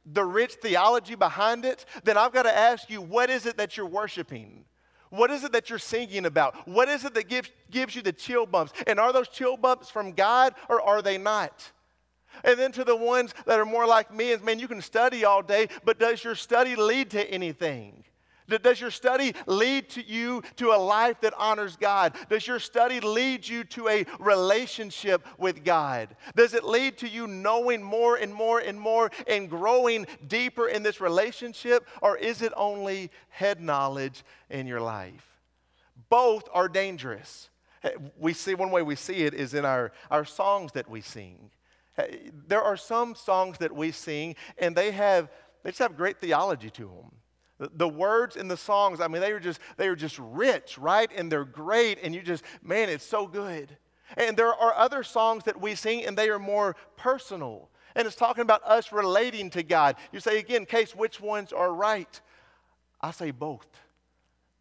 the 0.06 0.26
rich 0.26 0.54
theology 0.56 1.14
behind 1.14 1.64
it, 1.64 1.86
then 2.04 2.18
I've 2.18 2.32
got 2.32 2.44
to 2.44 2.58
ask 2.58 2.90
you, 2.90 3.02
what 3.02 3.30
is 3.30 3.46
it 3.46 3.58
that 3.58 3.78
you're 3.78 3.86
worshiping? 3.86 4.66
What 5.12 5.30
is 5.30 5.44
it 5.44 5.52
that 5.52 5.70
you're 5.70 5.78
singing 5.78 6.26
about? 6.26 6.68
What 6.68 6.90
is 6.90 7.06
it 7.06 7.14
that 7.14 7.28
gives, 7.28 7.52
gives 7.70 7.96
you 7.96 8.02
the 8.02 8.14
chill 8.14 8.48
bumps? 8.48 8.74
And 8.88 9.00
are 9.00 9.14
those 9.14 9.28
chill 9.28 9.58
bumps 9.58 9.90
from 9.90 10.14
God 10.14 10.56
or 10.70 10.82
are 10.82 11.04
they 11.04 11.20
not? 11.20 11.72
And 12.44 12.60
then 12.60 12.72
to 12.74 12.84
the 12.84 12.96
ones 12.96 13.34
that 13.46 13.60
are 13.60 13.66
more 13.66 13.88
like 13.88 14.14
me, 14.14 14.30
is 14.30 14.42
man, 14.42 14.60
you 14.60 14.68
can 14.68 14.82
study 14.82 15.26
all 15.26 15.42
day, 15.42 15.68
but 15.84 16.00
does 16.00 16.24
your 16.24 16.36
study 16.36 16.76
lead 16.76 17.12
to 17.12 17.30
anything? 17.30 18.04
Does 18.62 18.82
your 18.82 18.92
study 18.92 19.34
lead 19.46 19.90
to 19.92 20.06
you 20.06 20.44
to 20.58 20.72
a 20.72 20.78
life 20.78 21.22
that 21.22 21.34
honors 21.38 21.78
God? 21.78 22.16
Does 22.30 22.46
your 22.46 22.60
study 22.60 23.00
lead 23.00 23.48
you 23.48 23.64
to 23.66 23.88
a 23.88 24.06
relationship 24.20 25.26
with 25.38 25.64
God? 25.64 26.10
Does 26.36 26.54
it 26.54 26.64
lead 26.64 26.98
to 26.98 27.08
you 27.08 27.28
knowing 27.28 27.82
more 27.82 28.18
and 28.18 28.34
more 28.34 28.60
and 28.60 28.80
more 28.80 29.12
and 29.28 29.50
growing 29.50 30.06
deeper 30.28 30.68
in 30.68 30.84
this 30.84 31.00
relationship? 31.00 31.88
Or 32.02 32.18
is 32.18 32.42
it 32.42 32.52
only 32.58 33.12
head 33.30 33.62
knowledge 33.62 34.24
in 34.50 34.68
your 34.68 34.82
life? 34.82 35.26
Both 36.10 36.50
are 36.54 36.68
dangerous. 36.68 37.50
We 38.20 38.34
see 38.34 38.54
one 38.54 38.70
way 38.70 38.82
we 38.82 38.96
see 38.96 39.24
it 39.24 39.34
is 39.34 39.54
in 39.54 39.66
our, 39.66 39.92
our 40.10 40.26
songs 40.26 40.74
that 40.74 40.90
we 40.90 41.02
sing. 41.02 41.52
Uh, 41.98 42.04
there 42.48 42.62
are 42.62 42.78
some 42.78 43.16
songs 43.16 43.58
that 43.58 43.76
we 43.76 43.92
sing 43.92 44.36
and 44.58 44.76
they 44.76 44.92
have 44.92 45.30
they 45.64 45.70
just 45.70 45.80
have 45.80 45.98
great 45.98 46.20
theology 46.20 46.70
to 46.72 46.84
them. 46.84 47.70
The 47.78 47.88
words 47.88 48.36
in 48.36 48.48
the 48.48 48.58
songs, 48.58 49.00
I 49.00 49.08
mean, 49.08 49.22
they 49.22 49.32
are 49.32 49.40
just 49.40 49.60
they 49.78 49.88
are 49.88 49.96
just 49.96 50.18
rich, 50.18 50.80
right? 50.80 51.10
And 51.16 51.32
they're 51.32 51.46
great, 51.46 52.00
and 52.02 52.16
you 52.16 52.24
just, 52.24 52.44
man, 52.64 52.90
it's 52.90 53.06
so 53.06 53.28
good. 53.28 53.78
And 54.18 54.36
there 54.36 54.54
are 54.54 54.74
other 54.74 55.04
songs 55.04 55.44
that 55.44 55.62
we 55.62 55.76
sing, 55.76 56.04
and 56.04 56.18
they 56.18 56.30
are 56.30 56.40
more 56.40 56.76
personal. 56.98 57.70
And 57.96 58.08
it's 58.08 58.16
talking 58.16 58.42
about 58.42 58.64
us 58.64 58.92
relating 58.92 59.52
to 59.52 59.62
God. 59.62 59.98
You 60.12 60.20
say 60.20 60.40
again, 60.40 60.66
Case 60.66 60.96
which 60.96 61.22
ones 61.22 61.54
are 61.54 61.72
right? 61.72 62.20
I 63.00 63.12
say 63.12 63.30
both. 63.30 63.68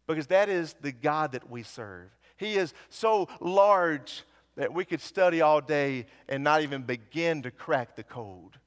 Because 0.05 0.27
that 0.27 0.49
is 0.49 0.75
the 0.81 0.91
God 0.91 1.31
that 1.31 1.49
we 1.49 1.63
serve. 1.63 2.09
He 2.37 2.55
is 2.55 2.73
so 2.89 3.29
large 3.39 4.23
that 4.61 4.71
we 4.71 4.85
could 4.85 5.01
study 5.01 5.41
all 5.41 5.59
day 5.59 6.05
and 6.29 6.43
not 6.43 6.61
even 6.61 6.83
begin 6.83 7.41
to 7.41 7.49
crack 7.49 7.95
the 7.95 8.03
code. 8.03 8.59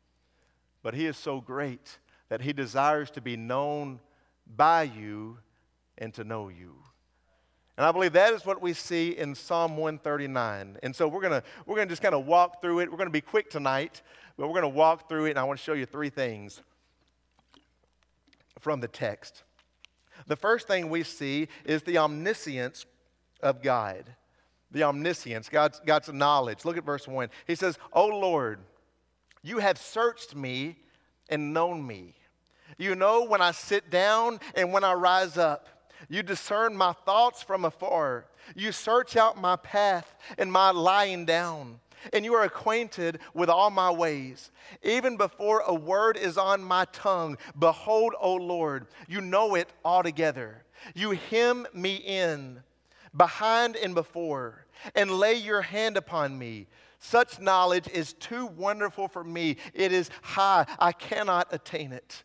But 0.83 0.93
He 0.93 1.07
is 1.07 1.17
so 1.17 1.41
great 1.41 1.99
that 2.31 2.41
He 2.41 2.53
desires 2.53 3.13
to 3.13 3.21
be 3.21 3.37
known 3.37 4.01
by 4.57 4.83
you 4.83 5.39
and 5.97 6.13
to 6.15 6.25
know 6.25 6.49
you. 6.49 6.75
And 7.77 7.87
I 7.87 7.93
believe 7.93 8.13
that 8.15 8.35
is 8.35 8.45
what 8.45 8.61
we 8.61 8.73
see 8.73 9.17
in 9.17 9.37
Psalm 9.37 9.77
139. 9.77 10.79
And 10.83 10.97
so 10.97 11.07
we're 11.07 11.21
going 11.21 11.41
to 11.41 11.45
we're 11.65 11.77
to 11.77 11.87
just 11.87 12.03
kind 12.03 12.17
of 12.17 12.27
walk 12.27 12.61
through 12.61 12.81
it. 12.81 12.91
We're 12.91 12.99
going 12.99 13.07
to 13.07 13.13
be 13.13 13.21
quick 13.21 13.49
tonight, 13.49 14.03
but 14.37 14.49
we're 14.49 14.61
going 14.61 14.73
to 14.73 14.77
walk 14.77 15.09
through 15.09 15.27
it 15.27 15.31
and 15.31 15.39
I 15.39 15.45
want 15.45 15.61
to 15.61 15.65
show 15.65 15.75
you 15.75 15.87
three 15.87 16.11
things 16.11 16.61
from 18.59 18.81
the 18.81 18.89
text. 18.89 19.45
The 20.27 20.35
first 20.35 20.67
thing 20.67 20.91
we 20.91 21.05
see 21.05 21.47
is 21.65 21.85
the 21.85 21.99
omniscience 21.99 22.85
of 23.41 23.63
God. 23.63 24.17
The 24.71 24.83
omniscience, 24.83 25.49
God's, 25.49 25.81
God's 25.85 26.13
knowledge. 26.13 26.65
Look 26.65 26.77
at 26.77 26.85
verse 26.85 27.07
1. 27.07 27.29
He 27.47 27.55
says, 27.55 27.79
"O 27.93 28.07
Lord, 28.07 28.59
you 29.43 29.59
have 29.59 29.79
searched 29.79 30.35
me 30.35 30.77
and 31.29 31.53
known 31.53 31.87
me. 31.87 32.15
You 32.79 32.95
know 32.95 33.25
when 33.25 33.41
I 33.41 33.53
sit 33.53 33.91
down 33.91 34.41
and 34.55 34.73
when 34.73 34.85
I 34.85 34.95
rise 34.95 35.39
up. 35.39 35.69
You 36.09 36.23
discern 36.23 36.77
my 36.77 36.93
thoughts 37.05 37.43
from 37.43 37.65
afar. 37.65 38.27
You 38.55 38.73
search 38.73 39.17
out 39.17 39.41
my 39.41 39.57
path 39.57 40.15
and 40.39 40.51
my 40.51 40.71
lying 40.71 41.25
down. 41.25 41.81
And 42.13 42.25
you 42.25 42.35
are 42.35 42.45
acquainted 42.45 43.21
with 43.33 43.49
all 43.49 43.71
my 43.71 43.91
ways. 43.91 44.51
Even 44.83 45.17
before 45.17 45.61
a 45.61 45.75
word 45.75 46.19
is 46.19 46.37
on 46.37 46.63
my 46.63 46.85
tongue, 46.87 47.39
behold, 47.59 48.15
O 48.21 48.35
Lord, 48.35 48.89
you 49.09 49.23
know 49.23 49.55
it 49.55 49.71
altogether. 49.85 50.65
You 50.95 51.13
hem 51.13 51.67
me 51.73 51.95
in, 51.97 52.63
behind 53.17 53.77
and 53.77 53.95
before, 53.95 54.67
and 54.95 55.11
lay 55.11 55.35
your 55.35 55.63
hand 55.63 55.97
upon 55.97 56.39
me. 56.39 56.67
Such 56.99 57.39
knowledge 57.39 57.89
is 57.89 58.15
too 58.15 58.47
wonderful 58.47 59.09
for 59.09 59.23
me. 59.23 59.57
It 59.75 59.93
is 59.93 60.11
high, 60.23 60.67
I 60.79 60.93
cannot 60.93 61.49
attain 61.53 61.93
it. 61.93 62.25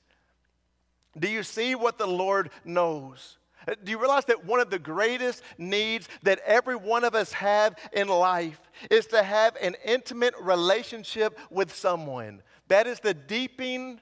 Do 1.17 1.27
you 1.29 1.43
see 1.43 1.75
what 1.75 1.97
the 1.97 2.07
Lord 2.07 2.49
knows? 2.63 3.37
Do 3.83 3.91
you 3.91 3.99
realize 3.99 4.25
that 4.25 4.45
one 4.45 4.59
of 4.59 4.69
the 4.69 4.79
greatest 4.79 5.43
needs 5.57 6.07
that 6.23 6.39
every 6.45 6.75
one 6.75 7.03
of 7.03 7.13
us 7.13 7.33
have 7.33 7.75
in 7.91 8.07
life 8.07 8.59
is 8.89 9.05
to 9.07 9.21
have 9.21 9.55
an 9.61 9.75
intimate 9.83 10.33
relationship 10.39 11.37
with 11.49 11.75
someone? 11.75 12.41
That 12.69 12.87
is 12.87 12.99
the 12.99 13.13
deeping 13.13 13.99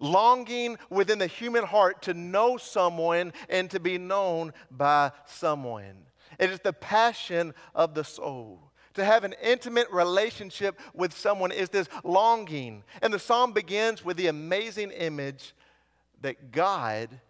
longing 0.00 0.78
within 0.90 1.18
the 1.18 1.26
human 1.26 1.64
heart 1.64 2.02
to 2.02 2.14
know 2.14 2.56
someone 2.56 3.32
and 3.48 3.70
to 3.70 3.80
be 3.80 3.98
known 3.98 4.52
by 4.70 5.12
someone. 5.26 6.06
It 6.38 6.50
is 6.50 6.60
the 6.60 6.72
passion 6.72 7.54
of 7.74 7.94
the 7.94 8.04
soul. 8.04 8.60
To 8.94 9.04
have 9.04 9.24
an 9.24 9.34
intimate 9.42 9.88
relationship 9.90 10.78
with 10.92 11.16
someone 11.16 11.52
is 11.52 11.68
this 11.68 11.88
longing. 12.02 12.82
And 13.00 13.12
the 13.12 13.18
psalm 13.18 13.52
begins 13.52 14.04
with 14.04 14.16
the 14.16 14.26
amazing 14.26 14.90
image 14.90 15.54
that 16.20 16.50
God 16.50 17.20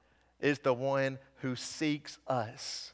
is 0.40 0.58
the 0.60 0.72
one 0.72 1.18
who 1.40 1.56
seeks 1.56 2.18
us. 2.26 2.92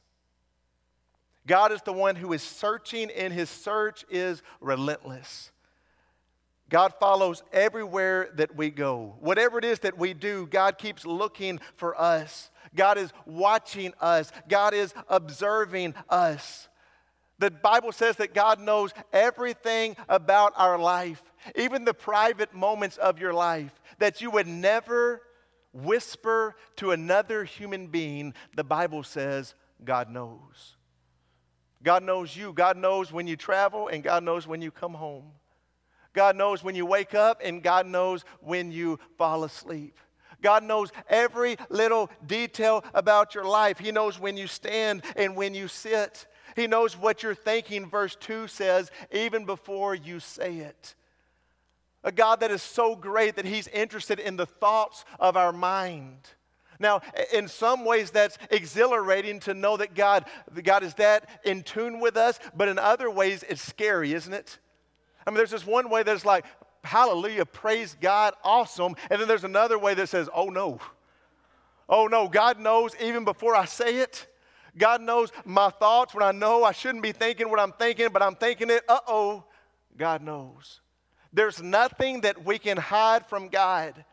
God 1.47 1.73
is 1.73 1.83
the 1.83 1.93
one 1.93 2.17
who 2.17 2.33
is 2.33 2.43
searching, 2.43 3.11
and 3.11 3.33
his 3.33 3.51
search 3.51 4.05
is 4.09 4.43
relentless. 4.61 5.51
God 6.71 6.95
follows 6.99 7.43
everywhere 7.53 8.31
that 8.37 8.57
we 8.57 8.71
go. 8.71 9.17
Whatever 9.21 9.59
it 9.59 9.65
is 9.65 9.81
that 9.81 9.99
we 9.99 10.15
do, 10.15 10.47
God 10.47 10.79
keeps 10.79 11.05
looking 11.05 11.61
for 11.77 12.01
us. 12.01 12.51
God 12.75 12.99
is 12.99 13.13
watching 13.27 13.93
us. 14.01 14.33
God 14.49 14.75
is 14.75 14.95
observing 15.09 15.95
us. 16.09 16.69
The 17.39 17.51
Bible 17.51 17.93
says 17.93 18.17
that 18.17 18.33
God 18.33 18.61
knows 18.61 18.93
everything 19.13 19.97
about 20.09 20.53
our 20.57 20.79
life, 20.79 21.23
even 21.57 21.85
the 21.85 21.95
private 21.95 22.55
moments 22.55 22.97
of 22.97 23.19
your 23.19 23.35
life, 23.35 23.73
that 23.99 24.21
you 24.21 24.31
would 24.31 24.47
never 24.47 25.21
whisper 25.75 26.55
to 26.77 26.93
another 26.93 27.45
human 27.45 27.89
being, 27.89 28.33
the 28.57 28.65
Bible 28.65 29.03
says 29.03 29.55
God 29.85 30.09
knows. 30.11 30.77
God 31.83 32.03
knows 32.03 32.35
you. 32.35 32.53
God 32.53 32.79
knows 32.79 33.13
when 33.13 33.27
you 33.27 33.37
travel, 33.37 33.89
and 33.89 34.03
God 34.03 34.23
knows 34.23 34.47
when 34.47 34.63
you 34.63 34.71
come 34.71 34.95
home. 34.95 35.33
God 36.15 36.37
knows 36.37 36.65
when 36.65 36.75
you 36.75 36.87
wake 36.87 37.15
up, 37.15 37.41
and 37.45 37.63
God 37.63 37.87
knows 37.87 38.25
when 38.41 38.73
you 38.73 38.99
fall 39.19 39.45
asleep. 39.45 39.99
God 40.41 40.63
knows 40.63 40.91
every 41.09 41.57
little 41.71 42.11
detail 42.27 42.85
about 42.95 43.35
your 43.35 43.45
life. 43.45 43.79
He 43.79 43.91
knows 43.93 44.21
when 44.21 44.37
you 44.37 44.47
stand 44.47 45.03
and 45.17 45.37
when 45.37 45.55
you 45.55 45.69
sit. 45.69 46.27
He 46.55 46.67
knows 46.67 46.97
what 46.97 47.23
you're 47.23 47.35
thinking, 47.35 47.89
verse 47.89 48.15
2 48.17 48.47
says, 48.47 48.91
even 49.11 49.45
before 49.45 49.95
you 49.95 50.21
say 50.21 50.59
it. 50.59 50.95
A 52.05 52.13
God 52.13 52.41
that 52.41 52.51
is 52.51 52.63
so 52.63 52.95
great 52.95 53.37
that 53.37 53.47
He's 53.47 53.67
interested 53.69 54.21
in 54.21 54.37
the 54.37 54.47
thoughts 54.47 55.05
of 55.19 55.37
our 55.37 55.53
mind. 55.53 56.29
Now, 56.79 57.01
in 57.33 57.49
some 57.49 57.85
ways, 57.85 58.11
that's 58.11 58.37
exhilarating 58.51 59.41
to 59.41 59.55
know 59.55 59.77
that 59.79 59.95
God, 59.95 60.27
God 60.63 60.83
is 60.83 60.95
that 60.95 61.29
in 61.45 61.63
tune 61.63 62.01
with 62.01 62.17
us, 62.17 62.39
but 62.55 62.69
in 62.69 62.79
other 62.79 63.11
ways, 63.11 63.45
it's 63.49 63.63
scary, 63.63 64.13
isn't 64.13 64.33
it? 64.35 64.59
I 65.27 65.31
mean, 65.31 65.37
there's 65.37 65.51
this 65.51 65.67
one 65.67 65.91
way 65.91 66.03
that's 66.03 66.25
like, 66.25 66.45
hallelujah, 66.83 67.47
praise 67.47 67.97
God, 68.01 68.35
awesome. 68.45 68.95
And 69.11 69.21
then 69.21 69.29
there's 69.29 69.45
another 69.45 69.79
way 69.79 69.95
that 69.95 70.09
says, 70.09 70.29
oh 70.35 70.49
no. 70.51 70.79
Oh 71.89 72.07
no, 72.07 72.29
God 72.29 72.59
knows 72.59 72.93
even 73.01 73.25
before 73.25 73.55
I 73.55 73.65
say 73.65 73.97
it. 73.97 74.27
God 74.77 75.01
knows 75.01 75.31
my 75.45 75.71
thoughts 75.71 76.15
when 76.15 76.23
I 76.23 76.33
know 76.33 76.65
I 76.65 76.73
shouldn't 76.73 77.03
be 77.03 77.13
thinking 77.13 77.49
what 77.49 77.61
I'm 77.61 77.73
thinking, 77.73 78.09
but 78.13 78.23
I'm 78.23 78.35
thinking 78.35 78.71
it. 78.71 78.83
Uh 78.89 78.99
oh, 79.07 79.45
God 79.97 80.23
knows. 80.23 80.81
There's 81.33 81.63
nothing 81.63 82.23
that 82.23 82.45
we 82.45 82.59
can 82.59 82.77
hide 82.77 83.27
from 83.27 83.49
God. 83.49 84.05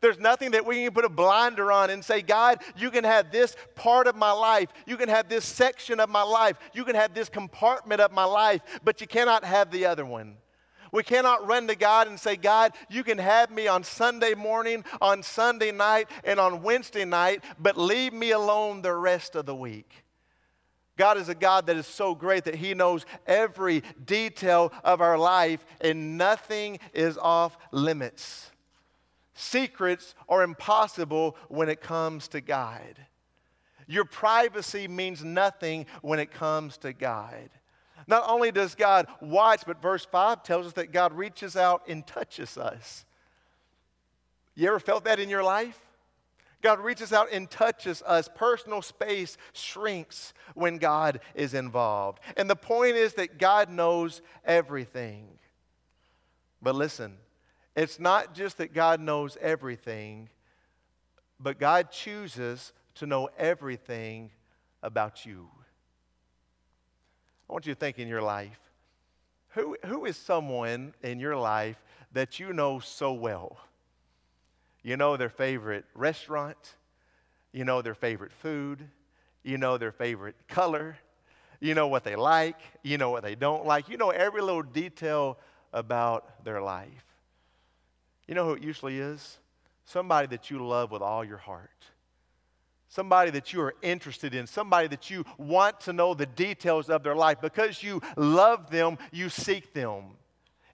There's 0.00 0.18
nothing 0.18 0.52
that 0.52 0.64
we 0.64 0.84
can 0.84 0.92
put 0.92 1.04
a 1.04 1.08
blinder 1.08 1.72
on 1.72 1.90
and 1.90 2.04
say, 2.04 2.22
God, 2.22 2.62
you 2.76 2.90
can 2.90 3.02
have 3.02 3.32
this 3.32 3.56
part 3.74 4.06
of 4.06 4.14
my 4.14 4.30
life. 4.30 4.68
You 4.86 4.96
can 4.96 5.08
have 5.08 5.28
this 5.28 5.44
section 5.44 5.98
of 5.98 6.08
my 6.08 6.22
life. 6.22 6.56
You 6.72 6.84
can 6.84 6.94
have 6.94 7.14
this 7.14 7.28
compartment 7.28 8.00
of 8.00 8.12
my 8.12 8.24
life, 8.24 8.60
but 8.84 9.00
you 9.00 9.08
cannot 9.08 9.44
have 9.44 9.72
the 9.72 9.86
other 9.86 10.06
one. 10.06 10.36
We 10.92 11.02
cannot 11.02 11.46
run 11.46 11.68
to 11.68 11.74
God 11.74 12.08
and 12.08 12.18
say, 12.18 12.36
God, 12.36 12.72
you 12.88 13.04
can 13.04 13.18
have 13.18 13.50
me 13.50 13.68
on 13.68 13.84
Sunday 13.84 14.34
morning, 14.34 14.84
on 15.00 15.22
Sunday 15.22 15.72
night, 15.72 16.08
and 16.24 16.40
on 16.40 16.62
Wednesday 16.62 17.04
night, 17.04 17.44
but 17.58 17.76
leave 17.76 18.12
me 18.12 18.30
alone 18.30 18.82
the 18.82 18.94
rest 18.94 19.36
of 19.36 19.46
the 19.46 19.54
week. 19.54 20.04
God 20.98 21.16
is 21.16 21.28
a 21.28 21.34
God 21.34 21.66
that 21.66 21.76
is 21.76 21.86
so 21.86 22.14
great 22.14 22.44
that 22.44 22.56
He 22.56 22.74
knows 22.74 23.06
every 23.26 23.82
detail 24.04 24.72
of 24.82 25.00
our 25.00 25.16
life 25.16 25.64
and 25.80 26.18
nothing 26.18 26.80
is 26.92 27.16
off 27.16 27.56
limits. 27.70 28.50
Secrets 29.32 30.16
are 30.28 30.42
impossible 30.42 31.36
when 31.48 31.68
it 31.68 31.80
comes 31.80 32.26
to 32.28 32.40
God. 32.40 32.96
Your 33.86 34.04
privacy 34.04 34.88
means 34.88 35.24
nothing 35.24 35.86
when 36.02 36.18
it 36.18 36.32
comes 36.32 36.76
to 36.78 36.92
God. 36.92 37.48
Not 38.08 38.24
only 38.26 38.50
does 38.50 38.74
God 38.74 39.06
watch, 39.20 39.62
but 39.66 39.82
verse 39.82 40.04
5 40.06 40.42
tells 40.42 40.66
us 40.66 40.72
that 40.72 40.92
God 40.92 41.12
reaches 41.12 41.56
out 41.56 41.82
and 41.86 42.04
touches 42.04 42.56
us. 42.56 43.04
You 44.54 44.66
ever 44.68 44.80
felt 44.80 45.04
that 45.04 45.20
in 45.20 45.28
your 45.28 45.44
life? 45.44 45.78
God 46.62 46.80
reaches 46.80 47.12
out 47.12 47.30
and 47.30 47.48
touches 47.48 48.02
us. 48.04 48.28
Personal 48.34 48.82
space 48.82 49.36
shrinks 49.52 50.32
when 50.54 50.78
God 50.78 51.20
is 51.34 51.54
involved. 51.54 52.18
And 52.36 52.48
the 52.50 52.56
point 52.56 52.96
is 52.96 53.12
that 53.14 53.38
God 53.38 53.70
knows 53.70 54.22
everything. 54.44 55.28
But 56.60 56.74
listen, 56.74 57.18
it's 57.76 58.00
not 58.00 58.34
just 58.34 58.58
that 58.58 58.72
God 58.72 59.00
knows 59.00 59.36
everything, 59.40 60.30
but 61.38 61.60
God 61.60 61.92
chooses 61.92 62.72
to 62.96 63.06
know 63.06 63.28
everything 63.38 64.30
about 64.82 65.24
you. 65.24 65.48
I 67.48 67.52
want 67.52 67.66
you 67.66 67.74
to 67.74 67.80
think 67.80 67.98
in 67.98 68.08
your 68.08 68.22
life 68.22 68.58
who, 69.50 69.76
who 69.86 70.04
is 70.04 70.16
someone 70.16 70.94
in 71.02 71.18
your 71.18 71.36
life 71.36 71.76
that 72.12 72.38
you 72.38 72.52
know 72.52 72.78
so 72.78 73.12
well? 73.12 73.56
You 74.82 74.96
know 74.96 75.16
their 75.16 75.28
favorite 75.28 75.84
restaurant, 75.94 76.76
you 77.52 77.64
know 77.64 77.82
their 77.82 77.94
favorite 77.94 78.32
food, 78.32 78.88
you 79.42 79.58
know 79.58 79.78
their 79.78 79.92
favorite 79.92 80.36
color, 80.48 80.96
you 81.60 81.74
know 81.74 81.88
what 81.88 82.04
they 82.04 82.16
like, 82.16 82.60
you 82.82 82.98
know 82.98 83.10
what 83.10 83.22
they 83.22 83.34
don't 83.34 83.66
like, 83.66 83.88
you 83.88 83.96
know 83.96 84.10
every 84.10 84.42
little 84.42 84.62
detail 84.62 85.38
about 85.72 86.44
their 86.44 86.62
life. 86.62 87.04
You 88.26 88.34
know 88.34 88.44
who 88.44 88.54
it 88.54 88.62
usually 88.62 88.98
is? 88.98 89.38
Somebody 89.84 90.28
that 90.28 90.50
you 90.50 90.64
love 90.64 90.90
with 90.90 91.02
all 91.02 91.24
your 91.24 91.38
heart. 91.38 91.70
Somebody 92.88 93.30
that 93.32 93.52
you 93.52 93.60
are 93.60 93.74
interested 93.82 94.34
in, 94.34 94.46
somebody 94.46 94.88
that 94.88 95.10
you 95.10 95.24
want 95.36 95.80
to 95.80 95.92
know 95.92 96.14
the 96.14 96.26
details 96.26 96.88
of 96.88 97.02
their 97.02 97.14
life. 97.14 97.40
Because 97.40 97.82
you 97.82 98.00
love 98.16 98.70
them, 98.70 98.98
you 99.12 99.28
seek 99.28 99.74
them. 99.74 100.04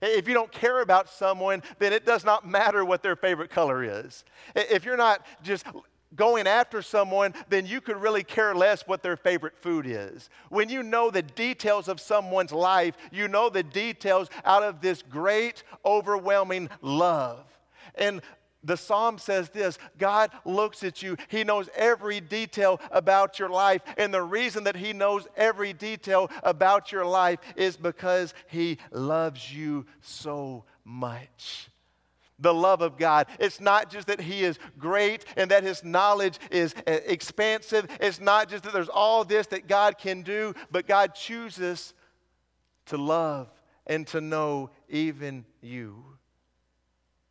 If 0.01 0.27
you 0.27 0.33
don't 0.33 0.51
care 0.51 0.81
about 0.81 1.09
someone, 1.09 1.63
then 1.79 1.91
it 1.93 2.05
does 2.05 2.23
not 2.23 2.47
matter 2.47 2.85
what 2.85 3.03
their 3.03 3.15
favorite 3.15 3.49
color 3.49 3.83
is. 3.83 4.23
If 4.55 4.85
you're 4.85 4.97
not 4.97 5.25
just 5.43 5.65
going 6.15 6.47
after 6.47 6.81
someone, 6.81 7.33
then 7.49 7.65
you 7.65 7.81
could 7.81 7.97
really 7.97 8.23
care 8.23 8.55
less 8.55 8.83
what 8.87 9.03
their 9.03 9.17
favorite 9.17 9.57
food 9.57 9.85
is. 9.85 10.29
When 10.49 10.69
you 10.69 10.83
know 10.83 11.09
the 11.09 11.21
details 11.21 11.87
of 11.87 11.99
someone's 11.99 12.51
life, 12.51 12.95
you 13.11 13.27
know 13.27 13.49
the 13.49 13.63
details 13.63 14.29
out 14.45 14.63
of 14.63 14.81
this 14.81 15.01
great, 15.01 15.63
overwhelming 15.83 16.69
love. 16.81 17.45
And 17.95 18.21
the 18.65 18.75
psalm 18.75 19.17
says 19.17 19.49
this 19.49 19.77
God 19.97 20.31
looks 20.43 20.83
at 20.83 21.01
you. 21.01 21.15
He 21.29 21.43
knows 21.43 21.69
every 21.75 22.19
detail 22.19 22.81
about 22.91 23.39
your 23.39 23.49
life. 23.49 23.81
And 23.97 24.13
the 24.13 24.23
reason 24.23 24.63
that 24.65 24.75
He 24.75 24.91
knows 24.91 25.27
every 25.37 25.71
detail 25.71 26.29
about 26.43 26.91
your 26.91 27.05
life 27.05 27.39
is 27.55 27.77
because 27.77 28.33
He 28.47 28.79
loves 28.91 29.53
you 29.55 29.85
so 30.01 30.65
much. 30.83 31.69
The 32.39 32.53
love 32.53 32.81
of 32.81 32.97
God. 32.97 33.27
It's 33.39 33.61
not 33.61 33.89
just 33.89 34.07
that 34.07 34.19
He 34.19 34.43
is 34.43 34.59
great 34.77 35.25
and 35.37 35.51
that 35.51 35.63
His 35.63 35.83
knowledge 35.83 36.39
is 36.51 36.73
uh, 36.87 36.97
expansive. 37.05 37.87
It's 38.01 38.19
not 38.19 38.49
just 38.49 38.63
that 38.63 38.73
there's 38.73 38.89
all 38.89 39.23
this 39.23 39.47
that 39.47 39.67
God 39.67 39.97
can 39.97 40.21
do, 40.21 40.53
but 40.71 40.87
God 40.87 41.15
chooses 41.15 41.93
to 42.87 42.97
love 42.97 43.47
and 43.87 44.05
to 44.07 44.19
know 44.19 44.71
even 44.89 45.45
you 45.61 46.03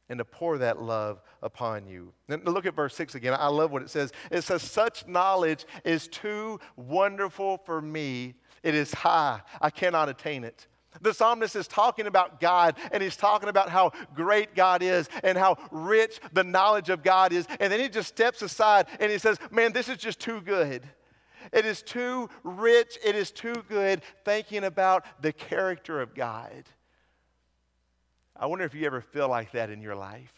and 0.08 0.18
to 0.18 0.24
pour 0.24 0.58
that 0.58 0.80
love 0.82 1.22
upon 1.42 1.86
you. 1.86 2.12
And 2.28 2.44
look 2.44 2.66
at 2.66 2.74
verse 2.74 2.94
6 2.94 3.14
again. 3.14 3.34
I 3.38 3.48
love 3.48 3.70
what 3.70 3.82
it 3.82 3.90
says. 3.90 4.12
It 4.30 4.42
says, 4.42 4.62
Such 4.62 5.06
knowledge 5.06 5.64
is 5.84 6.08
too 6.08 6.60
wonderful 6.76 7.58
for 7.64 7.80
me. 7.80 8.34
It 8.62 8.74
is 8.74 8.92
high. 8.92 9.40
I 9.60 9.70
cannot 9.70 10.08
attain 10.08 10.44
it. 10.44 10.66
The 11.00 11.12
psalmist 11.12 11.56
is 11.56 11.66
talking 11.66 12.06
about 12.06 12.40
God 12.40 12.76
and 12.92 13.02
he's 13.02 13.16
talking 13.16 13.48
about 13.48 13.68
how 13.68 13.92
great 14.14 14.54
God 14.54 14.82
is 14.82 15.08
and 15.22 15.36
how 15.36 15.56
rich 15.70 16.20
the 16.32 16.44
knowledge 16.44 16.88
of 16.88 17.02
God 17.02 17.32
is. 17.32 17.46
And 17.60 17.72
then 17.72 17.80
he 17.80 17.88
just 17.88 18.08
steps 18.08 18.42
aside 18.42 18.86
and 19.00 19.10
he 19.10 19.18
says, 19.18 19.38
Man, 19.50 19.72
this 19.72 19.88
is 19.88 19.98
just 19.98 20.20
too 20.20 20.40
good. 20.40 20.82
It 21.52 21.66
is 21.66 21.82
too 21.82 22.30
rich. 22.42 22.98
It 23.04 23.16
is 23.16 23.30
too 23.30 23.54
good 23.68 24.02
thinking 24.24 24.64
about 24.64 25.04
the 25.22 25.32
character 25.32 26.00
of 26.00 26.14
God. 26.14 26.64
I 28.36 28.46
wonder 28.46 28.64
if 28.64 28.74
you 28.74 28.86
ever 28.86 29.00
feel 29.00 29.28
like 29.28 29.52
that 29.52 29.70
in 29.70 29.80
your 29.80 29.94
life. 29.94 30.32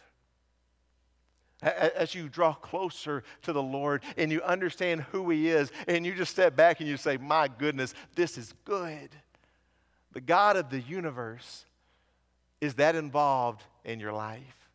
As 1.62 2.14
you 2.14 2.28
draw 2.28 2.52
closer 2.52 3.24
to 3.42 3.52
the 3.52 3.62
Lord 3.62 4.02
and 4.18 4.30
you 4.30 4.42
understand 4.42 5.00
who 5.12 5.30
He 5.30 5.48
is, 5.48 5.72
and 5.88 6.04
you 6.04 6.14
just 6.14 6.30
step 6.30 6.54
back 6.54 6.80
and 6.80 6.88
you 6.88 6.98
say, 6.98 7.16
My 7.16 7.48
goodness, 7.48 7.94
this 8.14 8.36
is 8.36 8.52
good. 8.64 9.08
The 10.12 10.20
God 10.20 10.56
of 10.56 10.70
the 10.70 10.80
universe 10.80 11.64
is 12.60 12.74
that 12.74 12.94
involved 12.94 13.62
in 13.84 14.00
your 14.00 14.12
life. 14.12 14.70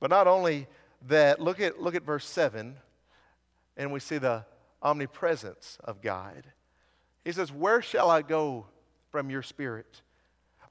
But 0.00 0.10
not 0.10 0.26
only 0.26 0.66
that, 1.08 1.40
look 1.40 1.60
at, 1.60 1.80
look 1.80 1.94
at 1.94 2.04
verse 2.04 2.26
7, 2.26 2.76
and 3.76 3.92
we 3.92 4.00
see 4.00 4.18
the 4.18 4.44
omnipresence 4.82 5.78
of 5.84 6.02
God. 6.02 6.44
He 7.24 7.32
says, 7.32 7.52
Where 7.52 7.82
shall 7.82 8.10
I 8.10 8.22
go 8.22 8.66
from 9.10 9.30
your 9.30 9.42
spirit? 9.42 10.00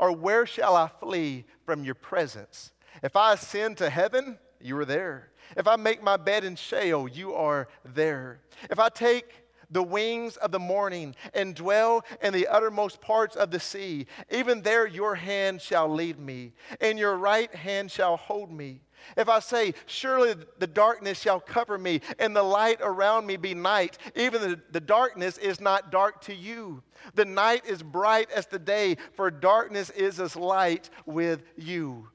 Or 0.01 0.11
where 0.11 0.47
shall 0.47 0.75
I 0.75 0.89
flee 0.99 1.45
from 1.65 1.85
your 1.85 1.95
presence? 1.95 2.71
If 3.03 3.15
I 3.15 3.33
ascend 3.33 3.77
to 3.77 3.89
heaven, 3.89 4.39
you 4.59 4.77
are 4.79 4.85
there. 4.85 5.29
If 5.55 5.67
I 5.67 5.75
make 5.75 6.01
my 6.01 6.17
bed 6.17 6.43
in 6.43 6.55
Sheol, 6.55 7.07
you 7.07 7.35
are 7.35 7.67
there. 7.85 8.41
If 8.71 8.79
I 8.79 8.89
take 8.89 9.31
the 9.69 9.83
wings 9.83 10.37
of 10.37 10.51
the 10.51 10.59
morning 10.59 11.15
and 11.35 11.55
dwell 11.55 12.03
in 12.21 12.33
the 12.33 12.47
uttermost 12.47 12.99
parts 12.99 13.35
of 13.35 13.51
the 13.51 13.59
sea, 13.59 14.07
even 14.31 14.63
there 14.63 14.87
your 14.87 15.15
hand 15.15 15.61
shall 15.61 15.87
lead 15.87 16.19
me, 16.19 16.53
and 16.81 16.97
your 16.97 17.15
right 17.15 17.53
hand 17.53 17.91
shall 17.91 18.17
hold 18.17 18.51
me. 18.51 18.81
If 19.17 19.29
I 19.29 19.39
say, 19.39 19.73
Surely 19.85 20.35
the 20.59 20.67
darkness 20.67 21.19
shall 21.19 21.39
cover 21.39 21.77
me, 21.77 22.01
and 22.19 22.35
the 22.35 22.43
light 22.43 22.79
around 22.81 23.25
me 23.25 23.37
be 23.37 23.53
night, 23.53 23.97
even 24.15 24.41
the, 24.41 24.61
the, 24.71 24.79
darkness 24.79 25.37
is 25.37 25.61
not 25.61 25.91
dark 25.91 26.21
to 26.21 26.35
you. 26.35 26.83
The 27.15 27.25
night 27.25 27.65
is 27.65 27.81
bright 27.81 28.29
as 28.31 28.45
the 28.47 28.59
day, 28.59 28.97
for 29.13 29.31
darkness 29.31 29.89
is 29.91 30.19
as 30.19 30.35
light 30.35 30.89
with 31.05 31.43
you. 31.55 32.07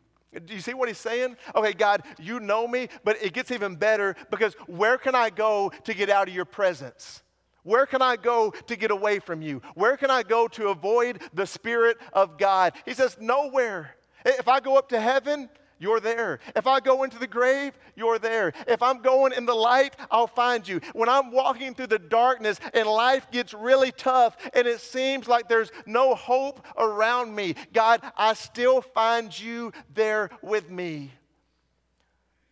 Do 0.45 0.55
you 0.55 0.61
see 0.61 0.75
what 0.75 0.89
he's 0.89 0.99
saying? 0.99 1.37
Okay, 1.55 1.73
God, 1.73 2.03
you 2.19 2.41
know 2.41 2.69
me, 2.69 2.89
but 3.05 3.17
it 3.23 3.33
gets 3.33 3.51
even 3.51 3.77
better 3.77 4.15
because 4.31 4.55
where 4.67 4.99
can 4.99 5.15
I 5.15 5.31
go 5.31 5.73
to 5.85 5.95
get 5.95 6.11
out 6.11 6.29
of 6.29 6.35
your 6.35 6.45
presence? 6.45 7.23
Where 7.63 7.87
can 7.87 8.01
I 8.01 8.17
go 8.17 8.51
to 8.51 8.77
get 8.77 8.91
away 8.91 9.19
from 9.19 9.43
you? 9.43 9.61
Where 9.75 9.97
can 9.97 10.11
I 10.11 10.23
go 10.23 10.47
to 10.49 10.69
avoid 10.69 11.21
the 11.33 11.47
Spirit 11.47 11.97
of 12.13 12.39
God? 12.39 12.75
He 12.85 12.95
says, 12.95 13.17
Nowhere. 13.21 13.97
If 14.25 14.47
I 14.47 14.61
go 14.61 14.77
up 14.77 14.89
to 14.91 15.01
heaven, 15.01 15.49
you're 15.79 16.01
there. 16.01 16.41
If 16.55 16.67
I 16.67 16.81
go 16.81 17.03
into 17.03 17.19
the 17.19 17.27
grave, 17.27 17.79
you're 17.95 18.19
there. 18.19 18.53
If 18.67 18.83
I'm 18.83 19.03
going 19.03 19.33
in 19.33 19.47
the 19.47 19.55
light, 19.55 19.95
I'll 20.11 20.27
find 20.27 20.67
you. 20.67 20.81
When 20.93 21.09
I'm 21.09 21.31
walking 21.31 21.75
through 21.75 21.89
the 21.89 21.99
darkness 21.99 22.59
and 22.73 22.89
life 22.89 23.31
gets 23.31 23.53
really 23.53 23.93
tough 23.93 24.37
and 24.55 24.67
it 24.67 24.81
seems 24.81 25.29
like 25.29 25.49
there's 25.49 25.71
no 25.87 26.15
hope 26.15 26.65
around 26.79 27.35
me, 27.35 27.55
God, 27.73 28.01
I 28.17 28.35
still 28.35 28.81
find 28.81 29.39
you 29.39 29.73
there 29.95 30.31
with 30.43 30.71
me. 30.71 31.13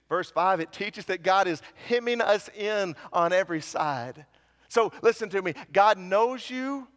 Verse 0.08 0.30
5, 0.30 0.60
it 0.60 0.70
teaches 0.70 1.06
that 1.06 1.22
God 1.22 1.46
is 1.46 1.62
hemming 1.88 2.20
us 2.20 2.50
in 2.56 2.94
on 3.12 3.32
every 3.32 3.60
side. 3.60 4.26
So 4.68 4.92
listen 5.02 5.28
to 5.30 5.40
me 5.40 5.54
God 5.72 5.98
knows 5.98 6.50
you, 6.50 6.88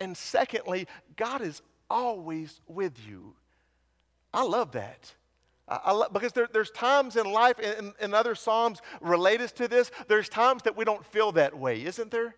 and 0.00 0.16
secondly, 0.16 0.88
God 1.16 1.42
is 1.42 1.62
always 1.88 2.60
with 2.66 2.94
you. 3.06 3.34
I 4.32 4.42
love 4.42 4.72
that. 4.72 5.14
Because 6.12 6.32
there, 6.32 6.48
there's 6.52 6.70
times 6.70 7.16
in 7.16 7.30
life, 7.30 7.58
and, 7.58 7.92
and 8.00 8.14
other 8.14 8.34
Psalms 8.34 8.80
relate 9.00 9.40
us 9.40 9.52
to 9.52 9.66
this, 9.66 9.90
there's 10.06 10.28
times 10.28 10.62
that 10.62 10.76
we 10.76 10.84
don't 10.84 11.04
feel 11.06 11.32
that 11.32 11.58
way, 11.58 11.84
isn't 11.84 12.10
there? 12.10 12.36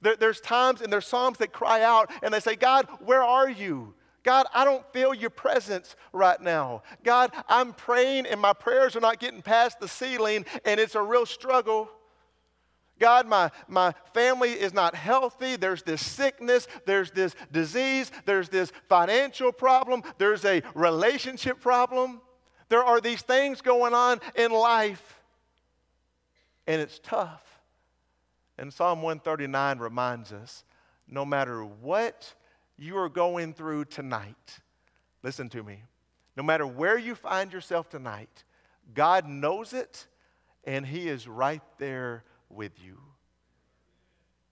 there? 0.00 0.16
There's 0.16 0.40
times 0.40 0.80
and 0.80 0.92
there's 0.92 1.06
Psalms 1.06 1.38
that 1.38 1.52
cry 1.52 1.82
out 1.82 2.10
and 2.22 2.32
they 2.32 2.40
say, 2.40 2.54
God, 2.54 2.86
where 3.00 3.22
are 3.22 3.50
you? 3.50 3.94
God, 4.22 4.46
I 4.52 4.64
don't 4.64 4.84
feel 4.92 5.14
your 5.14 5.30
presence 5.30 5.96
right 6.12 6.40
now. 6.40 6.82
God, 7.02 7.32
I'm 7.48 7.72
praying 7.72 8.26
and 8.26 8.40
my 8.40 8.52
prayers 8.52 8.94
are 8.94 9.00
not 9.00 9.18
getting 9.18 9.42
past 9.42 9.80
the 9.80 9.88
ceiling 9.88 10.44
and 10.64 10.78
it's 10.78 10.94
a 10.94 11.02
real 11.02 11.26
struggle. 11.26 11.88
God, 13.00 13.26
my, 13.26 13.50
my 13.68 13.94
family 14.12 14.50
is 14.50 14.74
not 14.74 14.94
healthy. 14.94 15.56
There's 15.56 15.82
this 15.82 16.04
sickness. 16.04 16.66
There's 16.84 17.10
this 17.10 17.34
disease. 17.52 18.10
There's 18.24 18.48
this 18.48 18.72
financial 18.88 19.52
problem. 19.52 20.02
There's 20.18 20.44
a 20.44 20.62
relationship 20.74 21.60
problem. 21.60 22.20
There 22.68 22.84
are 22.84 23.00
these 23.00 23.22
things 23.22 23.60
going 23.62 23.94
on 23.94 24.20
in 24.34 24.52
life, 24.52 25.20
and 26.66 26.80
it's 26.80 26.98
tough. 26.98 27.42
And 28.58 28.72
Psalm 28.72 29.02
139 29.02 29.78
reminds 29.78 30.32
us 30.32 30.64
no 31.06 31.24
matter 31.24 31.64
what 31.64 32.34
you 32.76 32.98
are 32.98 33.08
going 33.08 33.54
through 33.54 33.86
tonight, 33.86 34.58
listen 35.22 35.48
to 35.50 35.62
me, 35.62 35.82
no 36.36 36.42
matter 36.42 36.66
where 36.66 36.98
you 36.98 37.14
find 37.14 37.52
yourself 37.52 37.88
tonight, 37.88 38.44
God 38.94 39.26
knows 39.26 39.72
it, 39.72 40.06
and 40.64 40.86
He 40.86 41.08
is 41.08 41.26
right 41.26 41.62
there 41.78 42.24
with 42.50 42.72
you. 42.84 42.98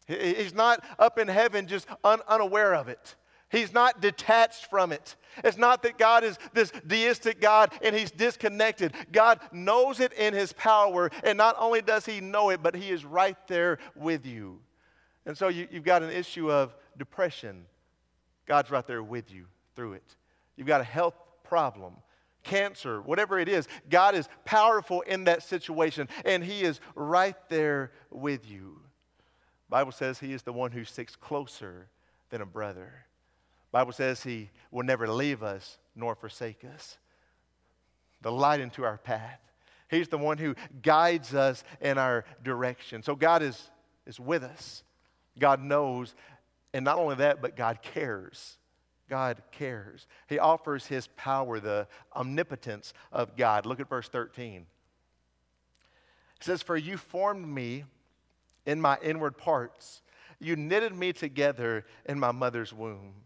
He's 0.06 0.54
not 0.54 0.84
up 0.98 1.18
in 1.18 1.26
heaven 1.26 1.66
just 1.66 1.86
un- 2.04 2.20
unaware 2.28 2.74
of 2.74 2.88
it. 2.88 3.16
He's 3.50 3.72
not 3.72 4.00
detached 4.00 4.68
from 4.68 4.92
it. 4.92 5.16
It's 5.44 5.56
not 5.56 5.82
that 5.82 5.98
God 5.98 6.24
is 6.24 6.38
this 6.52 6.72
deistic 6.86 7.40
God 7.40 7.72
and 7.82 7.94
he's 7.94 8.10
disconnected. 8.10 8.92
God 9.12 9.38
knows 9.52 10.00
it 10.00 10.12
in 10.14 10.34
his 10.34 10.52
power, 10.52 11.10
and 11.22 11.38
not 11.38 11.56
only 11.58 11.82
does 11.82 12.06
he 12.06 12.20
know 12.20 12.50
it, 12.50 12.62
but 12.62 12.74
he 12.74 12.90
is 12.90 13.04
right 13.04 13.36
there 13.46 13.78
with 13.94 14.26
you. 14.26 14.60
And 15.26 15.36
so 15.36 15.48
you, 15.48 15.68
have 15.72 15.84
got 15.84 16.02
an 16.02 16.10
issue 16.10 16.50
of 16.50 16.74
depression. 16.98 17.66
God's 18.46 18.70
right 18.70 18.86
there 18.86 19.02
with 19.02 19.30
you 19.32 19.46
through 19.74 19.94
it. 19.94 20.16
You've 20.56 20.66
got 20.66 20.80
a 20.80 20.84
health 20.84 21.14
problem, 21.44 21.94
cancer, 22.42 23.02
whatever 23.02 23.38
it 23.38 23.48
is. 23.48 23.68
God 23.90 24.14
is 24.14 24.28
powerful 24.44 25.02
in 25.02 25.24
that 25.24 25.42
situation, 25.42 26.08
and 26.24 26.42
He 26.42 26.62
is 26.62 26.80
right 26.94 27.36
there 27.48 27.92
with 28.10 28.48
you. 28.48 28.80
Bible 29.68 29.92
says 29.92 30.18
He 30.18 30.32
is 30.32 30.42
the 30.42 30.52
one 30.52 30.72
who 30.72 30.84
sticks 30.84 31.16
closer 31.16 31.88
than 32.30 32.40
a 32.40 32.46
brother. 32.46 33.06
Bible 33.76 33.92
says 33.92 34.22
He 34.22 34.48
will 34.70 34.84
never 34.84 35.06
leave 35.06 35.42
us 35.42 35.76
nor 35.94 36.14
forsake 36.14 36.64
us. 36.64 36.96
The 38.22 38.32
light 38.32 38.58
into 38.58 38.84
our 38.84 38.96
path. 38.96 39.38
He's 39.90 40.08
the 40.08 40.16
one 40.16 40.38
who 40.38 40.54
guides 40.80 41.34
us 41.34 41.62
in 41.82 41.98
our 41.98 42.24
direction. 42.42 43.02
So 43.02 43.14
God 43.14 43.42
is, 43.42 43.70
is 44.06 44.18
with 44.18 44.44
us. 44.44 44.82
God 45.38 45.60
knows. 45.60 46.14
And 46.72 46.86
not 46.86 46.96
only 46.96 47.16
that, 47.16 47.42
but 47.42 47.54
God 47.54 47.82
cares. 47.82 48.56
God 49.10 49.42
cares. 49.52 50.06
He 50.26 50.38
offers 50.38 50.86
his 50.86 51.08
power, 51.08 51.60
the 51.60 51.86
omnipotence 52.14 52.94
of 53.12 53.36
God. 53.36 53.66
Look 53.66 53.78
at 53.78 53.90
verse 53.90 54.08
13. 54.08 54.64
It 56.36 56.44
says, 56.44 56.62
For 56.62 56.78
you 56.78 56.96
formed 56.96 57.46
me 57.46 57.84
in 58.64 58.80
my 58.80 58.96
inward 59.02 59.36
parts, 59.36 60.00
you 60.40 60.56
knitted 60.56 60.94
me 60.94 61.12
together 61.12 61.84
in 62.06 62.18
my 62.18 62.32
mother's 62.32 62.72
womb. 62.72 63.25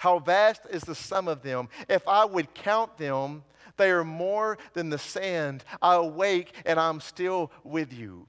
How 0.00 0.18
vast 0.18 0.62
is 0.70 0.82
the 0.82 0.94
sum 0.94 1.28
of 1.28 1.42
them. 1.42 1.68
If 1.86 2.08
I 2.08 2.24
would 2.24 2.54
count 2.54 2.96
them, 2.96 3.44
they 3.76 3.90
are 3.90 4.02
more 4.02 4.56
than 4.72 4.88
the 4.88 4.96
sand. 4.96 5.62
I 5.82 5.96
awake 5.96 6.54
and 6.64 6.80
I'm 6.80 7.00
still 7.00 7.52
with 7.64 7.92
you. 7.92 8.26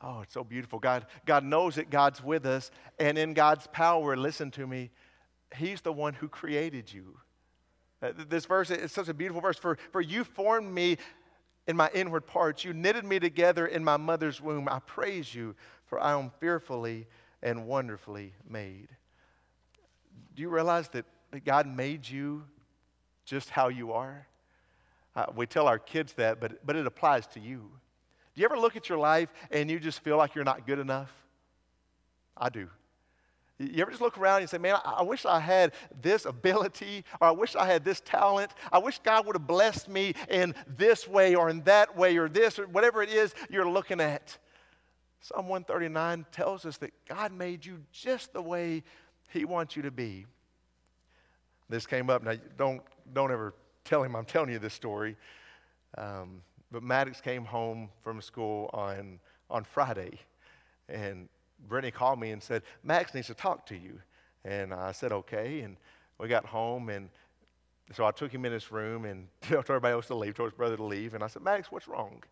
Oh, 0.00 0.22
it's 0.22 0.32
so 0.32 0.42
beautiful. 0.42 0.78
God, 0.78 1.04
God 1.26 1.44
knows 1.44 1.74
that 1.74 1.90
God's 1.90 2.24
with 2.24 2.46
us, 2.46 2.70
and 2.98 3.18
in 3.18 3.34
God's 3.34 3.66
power, 3.66 4.16
listen 4.16 4.50
to 4.52 4.66
me, 4.66 4.88
He's 5.54 5.82
the 5.82 5.92
one 5.92 6.14
who 6.14 6.28
created 6.28 6.90
you. 6.90 7.18
Uh, 8.00 8.12
this 8.26 8.46
verse 8.46 8.70
is 8.70 8.92
such 8.92 9.08
a 9.08 9.14
beautiful 9.14 9.42
verse. 9.42 9.58
For, 9.58 9.76
for 9.92 10.00
you 10.00 10.24
formed 10.24 10.72
me 10.72 10.96
in 11.66 11.76
my 11.76 11.90
inward 11.92 12.26
parts, 12.26 12.64
you 12.64 12.72
knitted 12.72 13.04
me 13.04 13.18
together 13.18 13.66
in 13.66 13.84
my 13.84 13.98
mother's 13.98 14.40
womb. 14.40 14.66
I 14.66 14.78
praise 14.78 15.34
you, 15.34 15.54
for 15.84 16.00
I 16.00 16.18
am 16.18 16.30
fearfully 16.40 17.06
and 17.42 17.66
wonderfully 17.66 18.32
made. 18.48 18.88
Do 20.40 20.44
you 20.44 20.48
realize 20.48 20.88
that, 20.92 21.04
God 21.44 21.66
made 21.66 22.08
you 22.08 22.44
just 23.26 23.50
how 23.50 23.68
you 23.68 23.92
are. 23.92 24.26
Uh, 25.14 25.26
we 25.36 25.44
tell 25.44 25.68
our 25.68 25.78
kids 25.78 26.14
that, 26.14 26.40
but, 26.40 26.64
but 26.64 26.76
it 26.76 26.86
applies 26.86 27.26
to 27.34 27.40
you. 27.40 27.70
Do 28.34 28.40
you 28.40 28.46
ever 28.46 28.56
look 28.56 28.74
at 28.74 28.88
your 28.88 28.96
life 28.96 29.28
and 29.50 29.70
you 29.70 29.78
just 29.78 30.00
feel 30.00 30.16
like 30.16 30.34
you're 30.34 30.42
not 30.42 30.66
good 30.66 30.78
enough? 30.78 31.12
I 32.38 32.48
do. 32.48 32.70
You 33.58 33.82
ever 33.82 33.90
just 33.90 34.00
look 34.00 34.16
around 34.16 34.40
and 34.40 34.48
say, 34.48 34.56
man, 34.56 34.76
I, 34.82 35.00
I 35.00 35.02
wish 35.02 35.26
I 35.26 35.40
had 35.40 35.74
this 36.00 36.24
ability, 36.36 37.04
or 37.20 37.28
I 37.28 37.32
wish 37.32 37.54
I 37.54 37.66
had 37.66 37.84
this 37.84 38.00
talent. 38.00 38.52
I 38.72 38.78
wish 38.78 38.98
God 39.00 39.26
would 39.26 39.36
have 39.36 39.46
blessed 39.46 39.90
me 39.90 40.14
in 40.30 40.54
this 40.66 41.06
way, 41.06 41.34
or 41.34 41.50
in 41.50 41.60
that 41.64 41.98
way, 41.98 42.16
or 42.16 42.30
this, 42.30 42.58
or 42.58 42.66
whatever 42.66 43.02
it 43.02 43.10
is 43.10 43.34
you're 43.50 43.68
looking 43.68 44.00
at. 44.00 44.38
Psalm 45.20 45.48
139 45.48 46.24
tells 46.32 46.64
us 46.64 46.78
that 46.78 46.94
God 47.06 47.30
made 47.30 47.66
you 47.66 47.82
just 47.92 48.32
the 48.32 48.40
way 48.40 48.82
He 49.32 49.44
wants 49.44 49.76
you 49.76 49.82
to 49.82 49.90
be. 49.90 50.26
This 51.68 51.86
came 51.86 52.10
up. 52.10 52.22
Now, 52.22 52.34
don't 52.56 52.82
don't 53.12 53.32
ever 53.32 53.54
tell 53.84 54.02
him 54.02 54.14
I'm 54.14 54.24
telling 54.24 54.50
you 54.50 54.58
this 54.58 54.74
story. 54.74 55.16
Um, 55.98 56.42
but 56.70 56.82
Maddox 56.82 57.20
came 57.20 57.44
home 57.44 57.88
from 58.02 58.20
school 58.20 58.70
on, 58.72 59.18
on 59.50 59.64
Friday, 59.64 60.18
and 60.88 61.28
Brittany 61.68 61.90
called 61.90 62.20
me 62.20 62.30
and 62.30 62.42
said, 62.42 62.62
Max 62.84 63.12
needs 63.14 63.26
to 63.26 63.34
talk 63.34 63.66
to 63.66 63.76
you. 63.76 64.00
And 64.44 64.72
I 64.72 64.92
said, 64.92 65.12
okay. 65.12 65.60
And 65.60 65.76
we 66.18 66.28
got 66.28 66.46
home, 66.46 66.88
and 66.88 67.08
so 67.92 68.04
I 68.04 68.12
took 68.12 68.32
him 68.32 68.44
in 68.44 68.52
his 68.52 68.70
room 68.70 69.04
and 69.04 69.26
told 69.42 69.64
everybody 69.68 69.92
else 69.92 70.06
to 70.06 70.14
leave, 70.14 70.34
told 70.34 70.50
his 70.50 70.56
brother 70.56 70.76
to 70.76 70.84
leave. 70.84 71.14
And 71.14 71.24
I 71.24 71.26
said, 71.26 71.42
Max, 71.42 71.72
what's 71.72 71.88
wrong? 71.88 72.22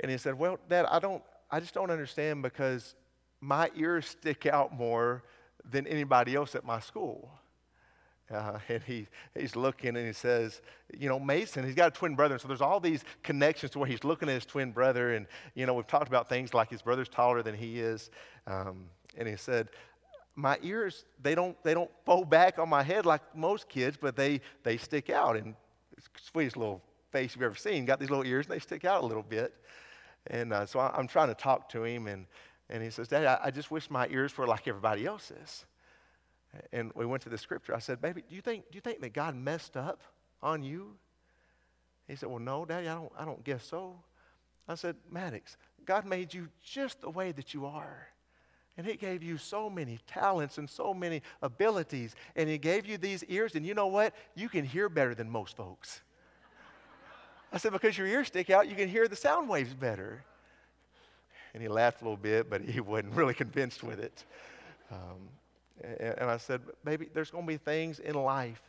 And 0.00 0.10
he 0.10 0.16
said, 0.16 0.38
well, 0.38 0.58
Dad, 0.68 0.86
I, 0.90 0.98
don't, 0.98 1.22
I 1.50 1.60
just 1.60 1.74
don't 1.74 1.90
understand 1.90 2.42
because 2.42 2.94
my 3.40 3.70
ears 3.76 4.06
stick 4.06 4.46
out 4.46 4.72
more 4.72 5.22
than 5.70 5.86
anybody 5.86 6.34
else 6.34 6.54
at 6.54 6.64
my 6.64 6.80
school. 6.80 7.30
Uh, 8.30 8.58
and 8.68 8.82
he, 8.82 9.06
he's 9.38 9.56
looking 9.56 9.96
and 9.96 10.06
he 10.06 10.12
says, 10.12 10.60
you 10.96 11.08
know, 11.08 11.18
Mason, 11.18 11.64
he's 11.64 11.74
got 11.74 11.88
a 11.88 11.90
twin 11.90 12.14
brother. 12.14 12.38
So 12.38 12.46
there's 12.46 12.60
all 12.60 12.80
these 12.80 13.04
connections 13.22 13.72
to 13.72 13.78
where 13.78 13.88
he's 13.88 14.04
looking 14.04 14.28
at 14.28 14.34
his 14.34 14.44
twin 14.44 14.70
brother. 14.70 15.14
And, 15.14 15.26
you 15.54 15.66
know, 15.66 15.74
we've 15.74 15.86
talked 15.86 16.08
about 16.08 16.28
things 16.28 16.52
like 16.52 16.68
his 16.68 16.82
brother's 16.82 17.08
taller 17.08 17.42
than 17.42 17.54
he 17.54 17.80
is. 17.80 18.10
Um, 18.46 18.84
and 19.16 19.26
he 19.26 19.36
said, 19.36 19.68
my 20.34 20.58
ears, 20.62 21.04
they 21.22 21.34
don't, 21.34 21.56
they 21.64 21.74
don't 21.74 21.90
fold 22.04 22.30
back 22.30 22.58
on 22.58 22.68
my 22.68 22.82
head 22.82 23.06
like 23.06 23.22
most 23.34 23.68
kids, 23.68 23.96
but 24.00 24.14
they, 24.14 24.40
they 24.62 24.76
stick 24.76 25.10
out. 25.10 25.36
And 25.36 25.54
sweetest 26.22 26.56
little 26.56 26.82
face 27.10 27.34
you've 27.34 27.42
ever 27.42 27.54
seen. 27.54 27.86
Got 27.86 27.98
these 27.98 28.10
little 28.10 28.26
ears 28.26 28.46
and 28.46 28.54
they 28.54 28.60
stick 28.60 28.84
out 28.84 29.02
a 29.02 29.06
little 29.06 29.22
bit. 29.22 29.54
And 30.26 30.52
uh, 30.52 30.66
so 30.66 30.78
I, 30.78 30.98
am 30.98 31.08
trying 31.08 31.28
to 31.28 31.34
talk 31.34 31.70
to 31.70 31.84
him. 31.84 32.06
And, 32.06 32.26
and 32.70 32.82
he 32.82 32.90
says, 32.90 33.08
Daddy, 33.08 33.26
I, 33.26 33.46
I 33.46 33.50
just 33.50 33.70
wish 33.70 33.90
my 33.90 34.06
ears 34.08 34.36
were 34.36 34.46
like 34.46 34.68
everybody 34.68 35.06
else's. 35.06 35.64
And 36.72 36.92
we 36.94 37.06
went 37.06 37.22
to 37.22 37.28
the 37.28 37.38
scripture. 37.38 37.74
I 37.74 37.78
said, 37.78 38.00
Baby, 38.00 38.24
do 38.28 38.34
you 38.34 38.42
think, 38.42 38.70
do 38.70 38.76
you 38.76 38.80
think 38.80 39.00
that 39.00 39.12
God 39.12 39.34
messed 39.34 39.76
up 39.76 40.00
on 40.42 40.62
you? 40.62 40.94
He 42.06 42.16
said, 42.16 42.28
Well, 42.28 42.38
no, 42.38 42.64
Daddy, 42.64 42.88
I 42.88 42.94
don't, 42.94 43.12
I 43.18 43.24
don't 43.24 43.44
guess 43.44 43.64
so. 43.64 43.96
I 44.66 44.74
said, 44.74 44.96
Maddox, 45.10 45.56
God 45.84 46.04
made 46.04 46.34
you 46.34 46.48
just 46.62 47.00
the 47.00 47.10
way 47.10 47.32
that 47.32 47.54
you 47.54 47.66
are. 47.66 48.08
And 48.76 48.86
He 48.86 48.96
gave 48.96 49.22
you 49.22 49.38
so 49.38 49.68
many 49.68 49.98
talents 50.06 50.58
and 50.58 50.68
so 50.68 50.92
many 50.94 51.22
abilities. 51.42 52.14
And 52.36 52.48
He 52.48 52.58
gave 52.58 52.86
you 52.86 52.98
these 52.98 53.24
ears. 53.24 53.54
And 53.54 53.64
you 53.64 53.74
know 53.74 53.86
what? 53.86 54.14
You 54.34 54.48
can 54.48 54.64
hear 54.64 54.88
better 54.88 55.14
than 55.14 55.30
most 55.30 55.56
folks. 55.56 56.02
I 57.52 57.58
said, 57.58 57.72
Because 57.72 57.96
your 57.96 58.06
ears 58.06 58.28
stick 58.28 58.50
out, 58.50 58.68
you 58.68 58.76
can 58.76 58.88
hear 58.88 59.08
the 59.08 59.16
sound 59.16 59.48
waves 59.48 59.74
better. 59.74 60.24
And 61.58 61.62
he 61.64 61.68
laughed 61.68 62.02
a 62.02 62.04
little 62.04 62.16
bit, 62.16 62.48
but 62.48 62.60
he 62.60 62.78
wasn't 62.92 63.14
really 63.14 63.34
convinced 63.34 63.82
with 63.82 63.98
it. 63.98 64.24
Um, 64.92 65.28
and 65.98 66.30
I 66.30 66.36
said, 66.36 66.60
Baby, 66.84 67.08
there's 67.12 67.32
going 67.32 67.42
to 67.42 67.48
be 67.48 67.56
things 67.56 67.98
in 67.98 68.14
life 68.14 68.62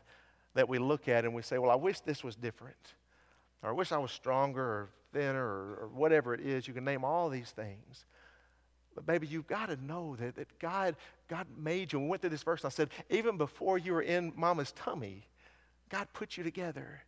that 0.55 0.67
we 0.67 0.79
look 0.79 1.07
at 1.07 1.23
and 1.23 1.35
we 1.35 1.43
say, 1.43 1.59
Well, 1.59 1.69
I 1.69 1.75
wish 1.75 1.99
this 1.99 2.23
was 2.23 2.35
different. 2.35 2.95
Or 3.61 3.69
I 3.69 3.73
wish 3.73 3.91
I 3.91 3.99
was 3.99 4.11
stronger 4.11 4.63
or 4.63 4.89
thinner 5.13 5.45
or, 5.45 5.77
or 5.81 5.89
whatever 5.93 6.33
it 6.33 6.41
is. 6.41 6.67
You 6.67 6.73
can 6.73 6.83
name 6.83 7.05
all 7.05 7.29
these 7.29 7.51
things. 7.51 8.05
But, 8.95 9.05
baby, 9.05 9.27
you've 9.27 9.45
got 9.45 9.69
to 9.69 9.75
know 9.85 10.15
that, 10.15 10.35
that 10.37 10.47
God, 10.57 10.95
God 11.27 11.45
made 11.55 11.93
you. 11.93 11.99
And 11.99 12.07
we 12.07 12.09
went 12.09 12.23
through 12.23 12.31
this 12.31 12.41
verse 12.41 12.63
and 12.63 12.71
I 12.71 12.73
said, 12.73 12.89
Even 13.11 13.37
before 13.37 13.77
you 13.77 13.93
were 13.93 14.01
in 14.01 14.33
mama's 14.35 14.71
tummy, 14.71 15.27
God 15.89 16.07
put 16.13 16.37
you 16.37 16.43
together 16.43 17.03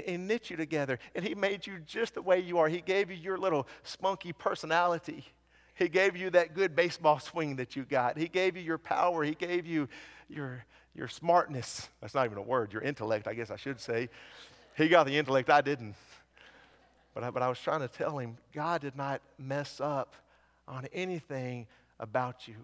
and, 0.00 0.28
knit 0.28 0.50
you 0.50 0.56
together. 0.56 0.98
And 1.14 1.24
He 1.24 1.34
made 1.34 1.66
you 1.66 1.78
just 1.86 2.14
the 2.14 2.22
way 2.22 2.40
you 2.40 2.58
are. 2.58 2.68
He 2.68 2.80
gave 2.80 3.10
you 3.10 3.16
your 3.16 3.38
little 3.38 3.66
spunky 3.82 4.32
personality. 4.32 5.24
He 5.74 5.88
gave 5.88 6.16
you 6.16 6.30
that 6.30 6.54
good 6.54 6.76
baseball 6.76 7.18
swing 7.18 7.56
that 7.56 7.76
you 7.76 7.84
got. 7.84 8.18
He 8.18 8.28
gave 8.28 8.56
you 8.56 8.62
your 8.62 8.78
power. 8.78 9.24
He 9.24 9.34
gave 9.34 9.66
you 9.66 9.88
your, 10.28 10.64
your 10.94 11.08
smartness. 11.08 11.88
That's 12.00 12.14
not 12.14 12.26
even 12.26 12.38
a 12.38 12.42
word, 12.42 12.72
your 12.72 12.82
intellect, 12.82 13.26
I 13.26 13.34
guess 13.34 13.50
I 13.50 13.56
should 13.56 13.80
say. 13.80 14.08
He 14.76 14.88
got 14.88 15.06
the 15.06 15.16
intellect, 15.16 15.50
I 15.50 15.60
didn't. 15.60 15.94
But 17.14 17.24
I, 17.24 17.30
but 17.30 17.42
I 17.42 17.48
was 17.48 17.58
trying 17.58 17.80
to 17.80 17.88
tell 17.88 18.18
him 18.18 18.38
God 18.54 18.80
did 18.80 18.96
not 18.96 19.20
mess 19.38 19.80
up 19.80 20.14
on 20.66 20.86
anything 20.92 21.66
about 21.98 22.48
you. 22.48 22.56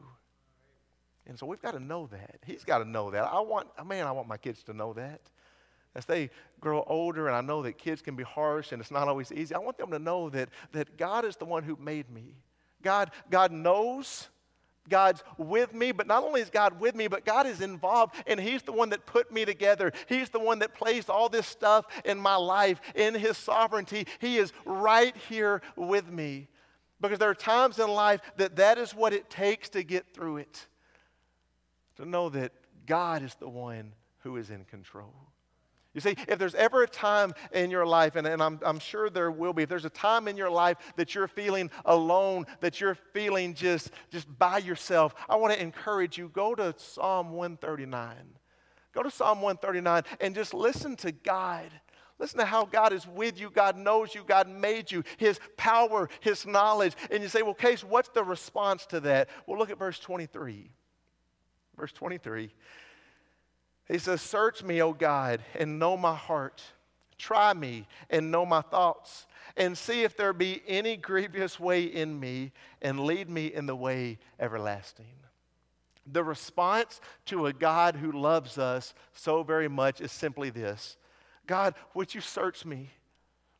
And 1.26 1.38
so 1.38 1.44
we've 1.44 1.60
got 1.60 1.72
to 1.72 1.80
know 1.80 2.06
that. 2.06 2.38
He's 2.46 2.64
got 2.64 2.78
to 2.78 2.84
know 2.86 3.10
that. 3.10 3.24
I 3.24 3.40
want, 3.40 3.68
man, 3.86 4.06
I 4.06 4.12
want 4.12 4.28
my 4.28 4.38
kids 4.38 4.62
to 4.64 4.72
know 4.72 4.94
that. 4.94 5.20
As 5.94 6.04
they 6.04 6.30
grow 6.60 6.84
older, 6.86 7.26
and 7.26 7.36
I 7.36 7.40
know 7.40 7.62
that 7.62 7.78
kids 7.78 8.02
can 8.02 8.14
be 8.14 8.22
harsh 8.22 8.72
and 8.72 8.80
it's 8.80 8.90
not 8.90 9.08
always 9.08 9.32
easy, 9.32 9.54
I 9.54 9.58
want 9.58 9.78
them 9.78 9.90
to 9.90 9.98
know 9.98 10.30
that, 10.30 10.50
that 10.72 10.96
God 10.96 11.24
is 11.24 11.36
the 11.36 11.44
one 11.44 11.62
who 11.62 11.76
made 11.80 12.10
me. 12.10 12.36
God, 12.82 13.10
God 13.30 13.52
knows. 13.52 14.28
God's 14.88 15.22
with 15.36 15.74
me, 15.74 15.92
but 15.92 16.06
not 16.06 16.24
only 16.24 16.40
is 16.40 16.50
God 16.50 16.80
with 16.80 16.94
me, 16.94 17.08
but 17.08 17.24
God 17.24 17.46
is 17.46 17.60
involved, 17.60 18.14
and 18.26 18.40
He's 18.40 18.62
the 18.62 18.72
one 18.72 18.88
that 18.90 19.04
put 19.06 19.30
me 19.30 19.44
together. 19.44 19.92
He's 20.08 20.30
the 20.30 20.38
one 20.38 20.60
that 20.60 20.74
placed 20.74 21.10
all 21.10 21.28
this 21.28 21.46
stuff 21.46 21.84
in 22.04 22.18
my 22.18 22.36
life 22.36 22.80
in 22.94 23.14
His 23.14 23.36
sovereignty. 23.36 24.06
He 24.18 24.38
is 24.38 24.52
right 24.64 25.14
here 25.28 25.60
with 25.76 26.10
me. 26.10 26.48
Because 27.00 27.18
there 27.18 27.30
are 27.30 27.34
times 27.34 27.78
in 27.78 27.88
life 27.88 28.20
that 28.38 28.56
that 28.56 28.78
is 28.78 28.94
what 28.94 29.12
it 29.12 29.30
takes 29.30 29.68
to 29.70 29.82
get 29.84 30.12
through 30.12 30.38
it. 30.38 30.66
To 31.96 32.04
know 32.04 32.28
that 32.30 32.52
God 32.86 33.22
is 33.22 33.34
the 33.36 33.48
one 33.48 33.92
who 34.20 34.36
is 34.36 34.50
in 34.50 34.64
control. 34.64 35.14
You 35.98 36.02
see, 36.02 36.16
if 36.28 36.38
there's 36.38 36.54
ever 36.54 36.84
a 36.84 36.86
time 36.86 37.34
in 37.52 37.72
your 37.72 37.84
life, 37.84 38.14
and, 38.14 38.24
and 38.24 38.40
I'm, 38.40 38.60
I'm 38.62 38.78
sure 38.78 39.10
there 39.10 39.32
will 39.32 39.52
be, 39.52 39.64
if 39.64 39.68
there's 39.68 39.84
a 39.84 39.90
time 39.90 40.28
in 40.28 40.36
your 40.36 40.48
life 40.48 40.76
that 40.94 41.12
you're 41.12 41.26
feeling 41.26 41.72
alone, 41.86 42.46
that 42.60 42.80
you're 42.80 42.94
feeling 42.94 43.52
just, 43.52 43.90
just 44.08 44.28
by 44.38 44.58
yourself, 44.58 45.12
I 45.28 45.34
want 45.34 45.54
to 45.54 45.60
encourage 45.60 46.16
you 46.16 46.28
go 46.28 46.54
to 46.54 46.72
Psalm 46.76 47.32
139. 47.32 48.14
Go 48.92 49.02
to 49.02 49.10
Psalm 49.10 49.42
139 49.42 50.04
and 50.20 50.36
just 50.36 50.54
listen 50.54 50.94
to 50.98 51.10
God. 51.10 51.68
Listen 52.20 52.38
to 52.38 52.44
how 52.44 52.64
God 52.64 52.92
is 52.92 53.04
with 53.04 53.40
you. 53.40 53.50
God 53.50 53.76
knows 53.76 54.14
you. 54.14 54.22
God 54.24 54.48
made 54.48 54.92
you. 54.92 55.02
His 55.16 55.40
power, 55.56 56.08
His 56.20 56.46
knowledge. 56.46 56.94
And 57.10 57.24
you 57.24 57.28
say, 57.28 57.42
well, 57.42 57.54
Case, 57.54 57.82
what's 57.82 58.10
the 58.10 58.22
response 58.22 58.86
to 58.86 59.00
that? 59.00 59.30
Well, 59.48 59.58
look 59.58 59.70
at 59.70 59.80
verse 59.80 59.98
23. 59.98 60.70
Verse 61.76 61.90
23. 61.90 62.52
He 63.88 63.98
says, 63.98 64.20
Search 64.20 64.62
me, 64.62 64.82
O 64.82 64.92
God, 64.92 65.40
and 65.54 65.78
know 65.78 65.96
my 65.96 66.14
heart. 66.14 66.62
Try 67.16 67.52
me 67.52 67.86
and 68.10 68.30
know 68.30 68.46
my 68.46 68.60
thoughts, 68.60 69.26
and 69.56 69.76
see 69.76 70.04
if 70.04 70.16
there 70.16 70.32
be 70.32 70.62
any 70.68 70.96
grievous 70.96 71.58
way 71.58 71.82
in 71.82 72.20
me, 72.20 72.52
and 72.80 73.00
lead 73.00 73.28
me 73.28 73.46
in 73.46 73.66
the 73.66 73.74
way 73.74 74.18
everlasting. 74.38 75.06
The 76.10 76.22
response 76.22 77.00
to 77.26 77.46
a 77.46 77.52
God 77.52 77.96
who 77.96 78.12
loves 78.12 78.56
us 78.56 78.94
so 79.12 79.42
very 79.42 79.68
much 79.68 80.00
is 80.00 80.12
simply 80.12 80.50
this 80.50 80.96
God, 81.46 81.74
would 81.94 82.14
you 82.14 82.20
search 82.20 82.64
me? 82.64 82.90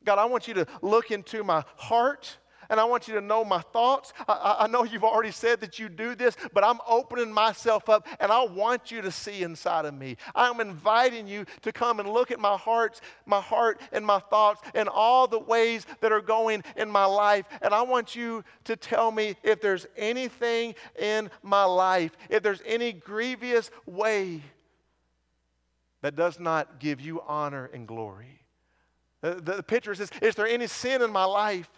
God, 0.05 0.19
I 0.19 0.27
want 0.27 0.47
you 0.47 0.55
to 0.55 0.67
look 0.81 1.11
into 1.11 1.43
my 1.43 1.65
heart 1.77 2.39
and 2.71 2.79
I 2.79 2.85
want 2.85 3.09
you 3.09 3.15
to 3.15 3.21
know 3.21 3.45
my 3.45 3.61
thoughts. 3.61 4.13
I, 4.27 4.57
I, 4.61 4.67
know 4.67 4.85
you've 4.85 5.05
already 5.05 5.31
said 5.31 5.61
that 5.61 5.79
you 5.79 5.89
do 5.89 6.15
this, 6.15 6.37
but 6.53 6.65
I'm 6.65 6.79
opening 6.87 7.33
myself 7.33 7.89
up 7.89 8.07
and 8.21 8.31
I 8.31 8.45
want 8.45 8.91
you 8.91 9.01
to 9.03 9.11
see 9.11 9.43
inside 9.43 9.85
of 9.85 9.95
me. 9.95 10.17
I'm 10.35 10.61
inviting 10.61 11.27
you 11.27 11.47
to 11.63 11.73
come 11.73 12.01
and 12.01 12.09
look 12.09 12.31
at 12.31 12.39
my 12.39 12.57
heart, 12.57 13.01
my 13.27 13.41
heart 13.41 13.81
and 13.93 14.05
my 14.05 14.19
thoughts 14.19 14.61
and 14.75 14.89
all 14.89 15.27
the 15.27 15.39
ways 15.39 15.87
that 16.01 16.13
are 16.13 16.21
going 16.21 16.63
in 16.77 16.91
my 16.91 17.07
life. 17.07 17.47
And 17.63 17.73
I 17.73 17.83
want 17.83 18.15
you 18.15 18.45
to 18.65 18.77
tell 18.77 19.11
me 19.11 19.37
if 19.43 19.61
there's 19.61 19.87
anything 19.97 20.75
in 20.99 21.31
my 21.43 21.65
life, 21.65 22.13
if 22.29 22.43
there's 22.43 22.63
any 22.67 22.93
grievous 22.93 23.71
way 23.87 24.43
that 26.03 26.17
does 26.17 26.39
not 26.39 26.79
give 26.79 27.01
you 27.01 27.23
honor 27.27 27.71
and 27.73 27.87
glory. 27.87 28.41
The, 29.21 29.35
the 29.35 29.63
picture 29.63 29.95
says, 29.95 30.11
Is 30.23 30.37
there 30.37 30.47
any 30.47 30.67
sin 30.69 31.03
in 31.03 31.11
my 31.11 31.25
life? 31.25 31.69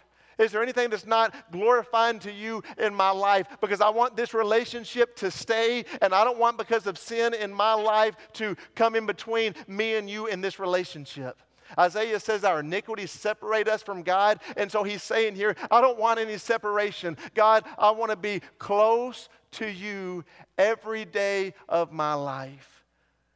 Is 0.41 0.51
there 0.51 0.63
anything 0.63 0.89
that's 0.89 1.05
not 1.05 1.33
glorifying 1.51 2.19
to 2.19 2.31
you 2.31 2.63
in 2.77 2.93
my 2.95 3.11
life? 3.11 3.47
Because 3.61 3.79
I 3.79 3.89
want 3.89 4.17
this 4.17 4.33
relationship 4.33 5.15
to 5.17 5.29
stay, 5.29 5.85
and 6.01 6.13
I 6.13 6.23
don't 6.23 6.39
want, 6.39 6.57
because 6.57 6.87
of 6.87 6.97
sin 6.97 7.33
in 7.33 7.53
my 7.53 7.73
life, 7.73 8.15
to 8.33 8.55
come 8.75 8.95
in 8.95 9.05
between 9.05 9.53
me 9.67 9.95
and 9.95 10.09
you 10.09 10.27
in 10.27 10.41
this 10.41 10.59
relationship. 10.59 11.39
Isaiah 11.79 12.19
says 12.19 12.43
our 12.43 12.59
iniquities 12.59 13.11
separate 13.11 13.67
us 13.67 13.81
from 13.81 14.03
God. 14.03 14.39
And 14.57 14.71
so 14.71 14.83
he's 14.83 15.03
saying 15.03 15.35
here, 15.35 15.55
I 15.69 15.79
don't 15.79 15.97
want 15.97 16.19
any 16.19 16.37
separation. 16.37 17.17
God, 17.33 17.63
I 17.77 17.91
want 17.91 18.11
to 18.11 18.17
be 18.17 18.41
close 18.57 19.29
to 19.51 19.67
you 19.67 20.25
every 20.57 21.05
day 21.05 21.53
of 21.69 21.91
my 21.91 22.13
life. 22.13 22.83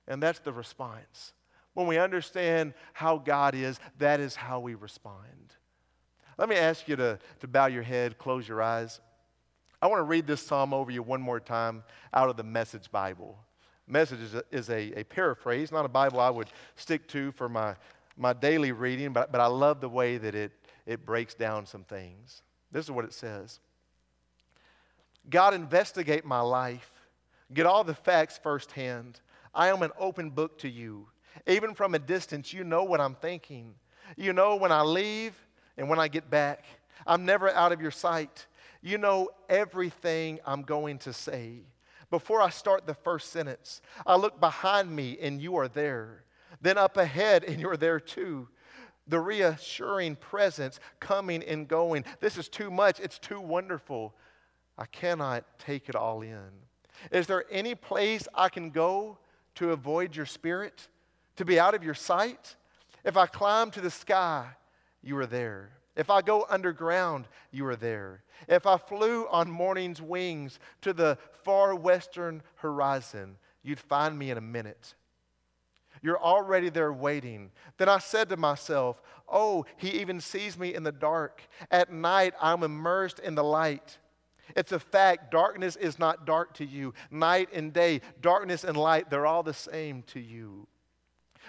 And 0.08 0.22
that's 0.22 0.40
the 0.40 0.52
response. 0.52 1.34
When 1.74 1.88
we 1.88 1.98
understand 1.98 2.74
how 2.94 3.18
God 3.18 3.56
is, 3.56 3.80
that 4.00 4.20
is 4.20 4.36
how 4.36 4.60
we 4.60 4.76
respond. 4.76 5.56
Let 6.38 6.50
me 6.50 6.56
ask 6.56 6.88
you 6.88 6.96
to, 6.98 7.20
to 7.40 7.48
bow 7.48 7.68
your 7.68 7.84
head, 7.84 8.18
close 8.18 8.48
your 8.48 8.62
eyes. 8.62 9.00
I 9.82 9.88
want 9.88 10.00
to 10.00 10.04
read 10.04 10.28
this 10.28 10.42
psalm 10.42 10.74
over 10.74 10.92
you 10.92 11.04
one 11.04 11.22
more 11.22 11.40
time 11.40 11.84
out 12.14 12.30
of 12.30 12.38
the 12.38 12.44
Message 12.44 12.92
Bible. 12.92 13.38
Message 13.88 14.20
is 14.20 14.34
a, 14.34 14.44
is 14.52 14.70
a, 14.70 15.00
a 15.00 15.04
paraphrase, 15.04 15.72
not 15.72 15.86
a 15.86 15.90
Bible 15.90 16.20
I 16.20 16.30
would 16.30 16.48
stick 16.76 17.08
to 17.10 17.32
for 17.34 17.48
my, 17.48 17.76
my 18.18 18.34
daily 18.34 18.72
reading, 18.72 19.14
but, 19.14 19.32
but 19.32 19.40
I 19.40 19.46
love 19.46 19.80
the 19.80 19.90
way 19.90 20.18
that 20.18 20.34
it, 20.34 20.52
it 20.86 21.06
breaks 21.06 21.36
down 21.36 21.66
some 21.66 21.84
things. 21.84 22.42
This 22.72 22.86
is 22.86 22.92
what 22.92 23.06
it 23.06 23.14
says 23.14 23.60
God, 25.30 25.54
investigate 25.54 26.26
my 26.26 26.42
life, 26.42 26.92
get 27.54 27.66
all 27.66 27.84
the 27.84 27.94
facts 27.94 28.40
firsthand. 28.42 29.20
I 29.54 29.70
am 29.70 29.84
an 29.84 29.92
open 29.98 30.32
book 30.32 30.58
to 30.60 30.70
you. 30.70 31.08
Even 31.48 31.74
from 31.74 31.96
a 31.96 32.00
distance, 32.00 32.52
you 32.52 32.64
know 32.64 32.84
what 32.84 33.00
I'm 33.00 33.16
thinking. 33.16 33.76
You 34.18 34.34
know 34.34 34.56
when 34.56 34.72
I 34.72 34.82
leave 34.82 35.34
and 35.78 35.90
when 35.90 36.00
I 36.00 36.08
get 36.08 36.30
back. 36.30 36.66
I'm 37.08 37.26
never 37.26 37.50
out 37.52 37.72
of 37.72 37.82
your 37.82 37.92
sight. 37.92 38.48
You 38.82 38.98
know 38.98 39.30
everything 39.50 40.40
I'm 40.46 40.64
going 40.64 41.00
to 41.00 41.14
say. 41.14 41.62
Before 42.10 42.42
I 42.42 42.50
start 42.50 42.86
the 42.86 42.94
first 42.94 43.32
sentence, 43.32 43.82
I 44.06 44.16
look 44.16 44.40
behind 44.40 44.96
me 44.96 45.18
and 45.22 45.42
you 45.42 45.56
are 45.58 45.68
there. 45.68 46.24
Then 46.62 46.78
up 46.78 46.98
ahead 46.98 47.44
and 47.44 47.60
you're 47.60 47.78
there 47.78 48.00
too. 48.00 48.48
The 49.08 49.20
reassuring 49.20 50.16
presence 50.16 50.80
coming 51.00 51.44
and 51.44 51.68
going. 51.68 52.06
This 52.20 52.38
is 52.38 52.48
too 52.48 52.72
much. 52.72 53.00
It's 53.00 53.20
too 53.20 53.40
wonderful. 53.40 54.16
I 54.78 54.86
cannot 54.86 55.46
take 55.60 55.90
it 55.90 55.96
all 55.96 56.22
in. 56.22 56.50
Is 57.12 57.28
there 57.28 57.46
any 57.52 57.76
place 57.76 58.28
I 58.34 58.50
can 58.50 58.70
go 58.70 59.18
to 59.56 59.72
avoid 59.72 60.16
your 60.16 60.26
spirit, 60.26 60.88
to 61.36 61.46
be 61.46 61.60
out 61.60 61.76
of 61.76 61.84
your 61.84 61.94
sight? 61.94 62.56
If 63.04 63.16
I 63.18 63.26
climb 63.28 63.72
to 63.72 63.82
the 63.82 63.92
sky, 63.92 64.48
you 65.06 65.18
are 65.18 65.28
there. 65.28 65.70
If 65.96 66.10
I 66.10 66.22
go 66.22 66.46
underground, 66.50 67.28
you 67.52 67.66
are 67.68 67.76
there. 67.78 68.24
If 68.50 68.66
I 68.66 68.78
flew 68.78 69.28
on 69.28 69.50
morning's 69.50 70.02
wings 70.02 70.60
to 70.82 70.92
the 70.92 71.18
far 71.44 71.74
western 71.74 72.42
horizon, 72.56 73.38
you'd 73.64 73.80
find 73.80 74.20
me 74.20 74.32
in 74.32 74.38
a 74.38 74.42
minute. 74.42 74.96
You're 76.02 76.22
already 76.22 76.70
there 76.70 76.92
waiting. 76.92 77.52
Then 77.78 77.88
I 77.88 78.00
said 78.00 78.28
to 78.30 78.38
myself, 78.38 79.02
Oh, 79.30 79.66
he 79.78 79.92
even 80.02 80.20
sees 80.20 80.58
me 80.58 80.76
in 80.76 80.84
the 80.84 80.92
dark. 80.92 81.42
At 81.72 81.94
night, 81.94 82.34
I'm 82.42 82.64
immersed 82.64 83.20
in 83.20 83.36
the 83.36 83.44
light. 83.44 83.98
It's 84.56 84.72
a 84.72 84.80
fact, 84.80 85.32
darkness 85.32 85.76
is 85.76 85.98
not 85.98 86.26
dark 86.26 86.54
to 86.56 86.66
you. 86.66 86.94
Night 87.10 87.50
and 87.54 87.72
day, 87.72 88.02
darkness 88.22 88.64
and 88.64 88.76
light, 88.78 89.10
they're 89.10 89.26
all 89.26 89.44
the 89.44 89.54
same 89.54 90.04
to 90.08 90.20
you. 90.20 90.68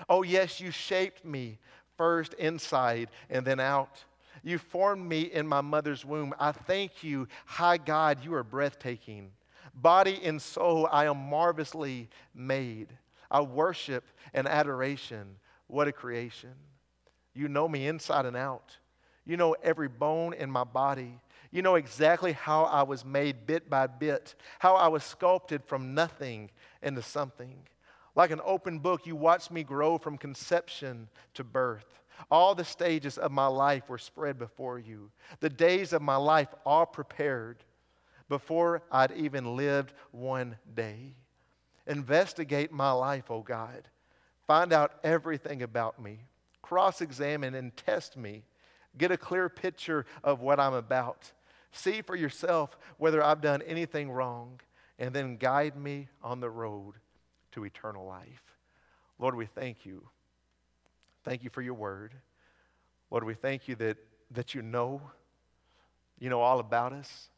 Oh, 0.08 0.22
yes, 0.22 0.60
you 0.60 0.70
shaped 0.70 1.24
me 1.24 1.58
first 1.96 2.34
inside 2.34 3.10
and 3.30 3.46
then 3.46 3.60
out. 3.60 4.04
You 4.42 4.58
formed 4.58 5.08
me 5.08 5.22
in 5.22 5.46
my 5.46 5.60
mother's 5.60 6.04
womb. 6.04 6.34
I 6.38 6.52
thank 6.52 7.02
you, 7.02 7.26
high 7.46 7.78
God, 7.78 8.24
you 8.24 8.34
are 8.34 8.44
breathtaking. 8.44 9.32
Body 9.74 10.20
and 10.22 10.40
soul, 10.40 10.88
I 10.90 11.06
am 11.06 11.16
marvelously 11.28 12.08
made. 12.34 12.88
I 13.30 13.40
worship 13.40 14.04
and 14.32 14.46
adoration. 14.46 15.36
What 15.66 15.88
a 15.88 15.92
creation. 15.92 16.54
You 17.34 17.48
know 17.48 17.68
me 17.68 17.86
inside 17.86 18.24
and 18.24 18.36
out. 18.36 18.76
You 19.26 19.36
know 19.36 19.56
every 19.62 19.88
bone 19.88 20.32
in 20.32 20.50
my 20.50 20.64
body. 20.64 21.18
You 21.50 21.62
know 21.62 21.74
exactly 21.74 22.32
how 22.32 22.64
I 22.64 22.82
was 22.82 23.04
made 23.04 23.46
bit 23.46 23.68
by 23.68 23.86
bit, 23.86 24.34
how 24.58 24.76
I 24.76 24.88
was 24.88 25.02
sculpted 25.02 25.64
from 25.64 25.94
nothing 25.94 26.50
into 26.82 27.02
something. 27.02 27.56
Like 28.16 28.30
an 28.30 28.40
open 28.44 28.78
book, 28.78 29.06
you 29.06 29.14
watched 29.14 29.50
me 29.50 29.62
grow 29.62 29.98
from 29.98 30.16
conception 30.16 31.08
to 31.34 31.44
birth. 31.44 32.00
All 32.30 32.54
the 32.54 32.64
stages 32.64 33.18
of 33.18 33.30
my 33.30 33.46
life 33.46 33.90
were 33.90 33.98
spread 33.98 34.38
before 34.38 34.78
you. 34.78 35.10
The 35.40 35.50
days 35.50 35.92
of 35.92 36.00
my 36.00 36.16
life 36.16 36.48
all 36.64 36.86
prepared 36.86 37.58
before 38.30 38.82
I'd 38.90 39.12
even 39.12 39.54
lived 39.54 39.92
one 40.12 40.56
day. 40.74 41.14
Investigate 41.86 42.72
my 42.72 42.90
life, 42.90 43.30
O 43.30 43.36
oh 43.36 43.42
God. 43.42 43.86
Find 44.46 44.72
out 44.72 44.94
everything 45.04 45.62
about 45.62 46.02
me. 46.02 46.20
Cross 46.62 47.02
examine 47.02 47.54
and 47.54 47.76
test 47.76 48.16
me. 48.16 48.44
Get 48.96 49.10
a 49.10 49.18
clear 49.18 49.50
picture 49.50 50.06
of 50.24 50.40
what 50.40 50.58
I'm 50.58 50.72
about. 50.72 51.30
See 51.70 52.00
for 52.00 52.16
yourself 52.16 52.78
whether 52.96 53.22
I've 53.22 53.42
done 53.42 53.60
anything 53.62 54.10
wrong, 54.10 54.60
and 54.98 55.14
then 55.14 55.36
guide 55.36 55.76
me 55.76 56.08
on 56.22 56.40
the 56.40 56.48
road 56.48 56.94
to 57.56 57.64
eternal 57.64 58.06
life. 58.06 58.42
Lord, 59.18 59.34
we 59.34 59.46
thank 59.46 59.86
you. 59.86 60.06
Thank 61.24 61.42
you 61.42 61.50
for 61.50 61.62
your 61.62 61.74
word. 61.74 62.12
Lord, 63.10 63.24
we 63.24 63.34
thank 63.34 63.66
you 63.66 63.74
that, 63.76 63.96
that 64.32 64.54
you 64.54 64.62
know. 64.62 65.00
You 66.18 66.28
know 66.28 66.40
all 66.40 66.60
about 66.60 66.92
us. 66.92 67.28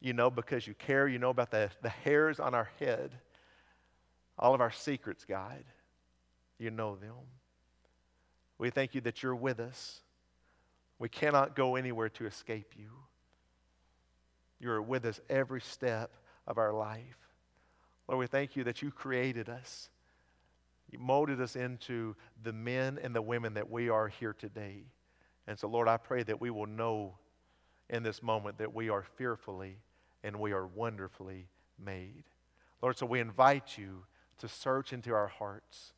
You 0.00 0.12
know 0.12 0.28
because 0.28 0.66
you 0.66 0.74
care. 0.74 1.06
You 1.06 1.20
know 1.20 1.30
about 1.30 1.52
the, 1.52 1.70
the 1.82 1.88
hairs 1.88 2.40
on 2.40 2.52
our 2.54 2.68
head. 2.80 3.12
All 4.38 4.54
of 4.54 4.60
our 4.60 4.72
secrets, 4.72 5.24
God. 5.24 5.62
You 6.58 6.72
know 6.72 6.96
them. 6.96 7.14
We 8.58 8.70
thank 8.70 8.94
you 8.94 9.00
that 9.02 9.22
you're 9.22 9.36
with 9.36 9.60
us. 9.60 10.00
We 10.98 11.08
cannot 11.08 11.54
go 11.54 11.76
anywhere 11.76 12.08
to 12.10 12.26
escape 12.26 12.72
you. 12.76 12.90
You're 14.58 14.82
with 14.82 15.04
us 15.04 15.20
every 15.30 15.60
step 15.60 16.10
of 16.46 16.58
our 16.58 16.72
life. 16.72 17.21
Lord, 18.12 18.20
we 18.20 18.26
thank 18.26 18.56
you 18.56 18.64
that 18.64 18.82
you 18.82 18.90
created 18.90 19.48
us. 19.48 19.88
You 20.90 20.98
molded 20.98 21.40
us 21.40 21.56
into 21.56 22.14
the 22.42 22.52
men 22.52 22.98
and 23.02 23.16
the 23.16 23.22
women 23.22 23.54
that 23.54 23.70
we 23.70 23.88
are 23.88 24.08
here 24.08 24.34
today. 24.34 24.84
And 25.46 25.58
so, 25.58 25.66
Lord, 25.66 25.88
I 25.88 25.96
pray 25.96 26.22
that 26.24 26.38
we 26.38 26.50
will 26.50 26.66
know 26.66 27.14
in 27.88 28.02
this 28.02 28.22
moment 28.22 28.58
that 28.58 28.74
we 28.74 28.90
are 28.90 29.02
fearfully 29.16 29.78
and 30.22 30.38
we 30.38 30.52
are 30.52 30.66
wonderfully 30.66 31.48
made. 31.82 32.24
Lord, 32.82 32.98
so 32.98 33.06
we 33.06 33.18
invite 33.18 33.78
you 33.78 34.04
to 34.40 34.46
search 34.48 34.92
into 34.92 35.14
our 35.14 35.28
hearts. 35.28 35.94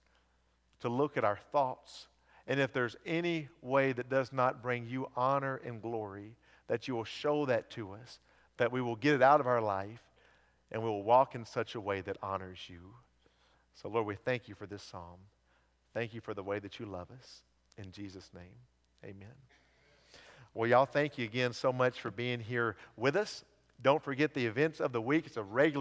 to 0.80 0.88
look 0.90 1.16
at 1.16 1.24
our 1.24 1.38
thoughts. 1.50 2.08
And 2.46 2.60
if 2.60 2.74
there's 2.74 2.94
any 3.06 3.48
way 3.62 3.92
that 3.92 4.10
does 4.10 4.32
not 4.32 4.62
bring 4.62 4.86
you 4.86 5.08
honor 5.16 5.60
and 5.64 5.80
glory, 5.80 6.36
that 6.68 6.86
you 6.86 6.94
will 6.94 7.04
show 7.04 7.46
that 7.46 7.70
to 7.70 7.92
us, 7.92 8.20
that 8.58 8.70
we 8.70 8.82
will 8.82 8.94
get 8.94 9.14
it 9.14 9.22
out 9.22 9.40
of 9.40 9.46
our 9.46 9.62
life, 9.62 10.02
and 10.74 10.82
we 10.82 10.90
will 10.90 11.04
walk 11.04 11.36
in 11.36 11.44
such 11.44 11.76
a 11.76 11.80
way 11.80 12.00
that 12.00 12.16
honors 12.20 12.58
you. 12.66 12.80
So, 13.74 13.88
Lord, 13.88 14.06
we 14.06 14.16
thank 14.16 14.48
you 14.48 14.56
for 14.56 14.66
this 14.66 14.82
psalm. 14.82 15.20
Thank 15.94 16.12
you 16.12 16.20
for 16.20 16.34
the 16.34 16.42
way 16.42 16.58
that 16.58 16.80
you 16.80 16.86
love 16.86 17.06
us. 17.16 17.42
In 17.78 17.92
Jesus' 17.92 18.28
name, 18.34 18.56
amen. 19.04 19.34
Well, 20.52 20.68
y'all, 20.68 20.84
thank 20.84 21.16
you 21.16 21.24
again 21.24 21.52
so 21.52 21.72
much 21.72 22.00
for 22.00 22.10
being 22.10 22.40
here 22.40 22.74
with 22.96 23.14
us. 23.14 23.44
Don't 23.82 24.02
forget 24.02 24.34
the 24.34 24.46
events 24.46 24.80
of 24.80 24.90
the 24.90 25.00
week. 25.00 25.26
It's 25.26 25.36
a 25.36 25.42
regular 25.44 25.72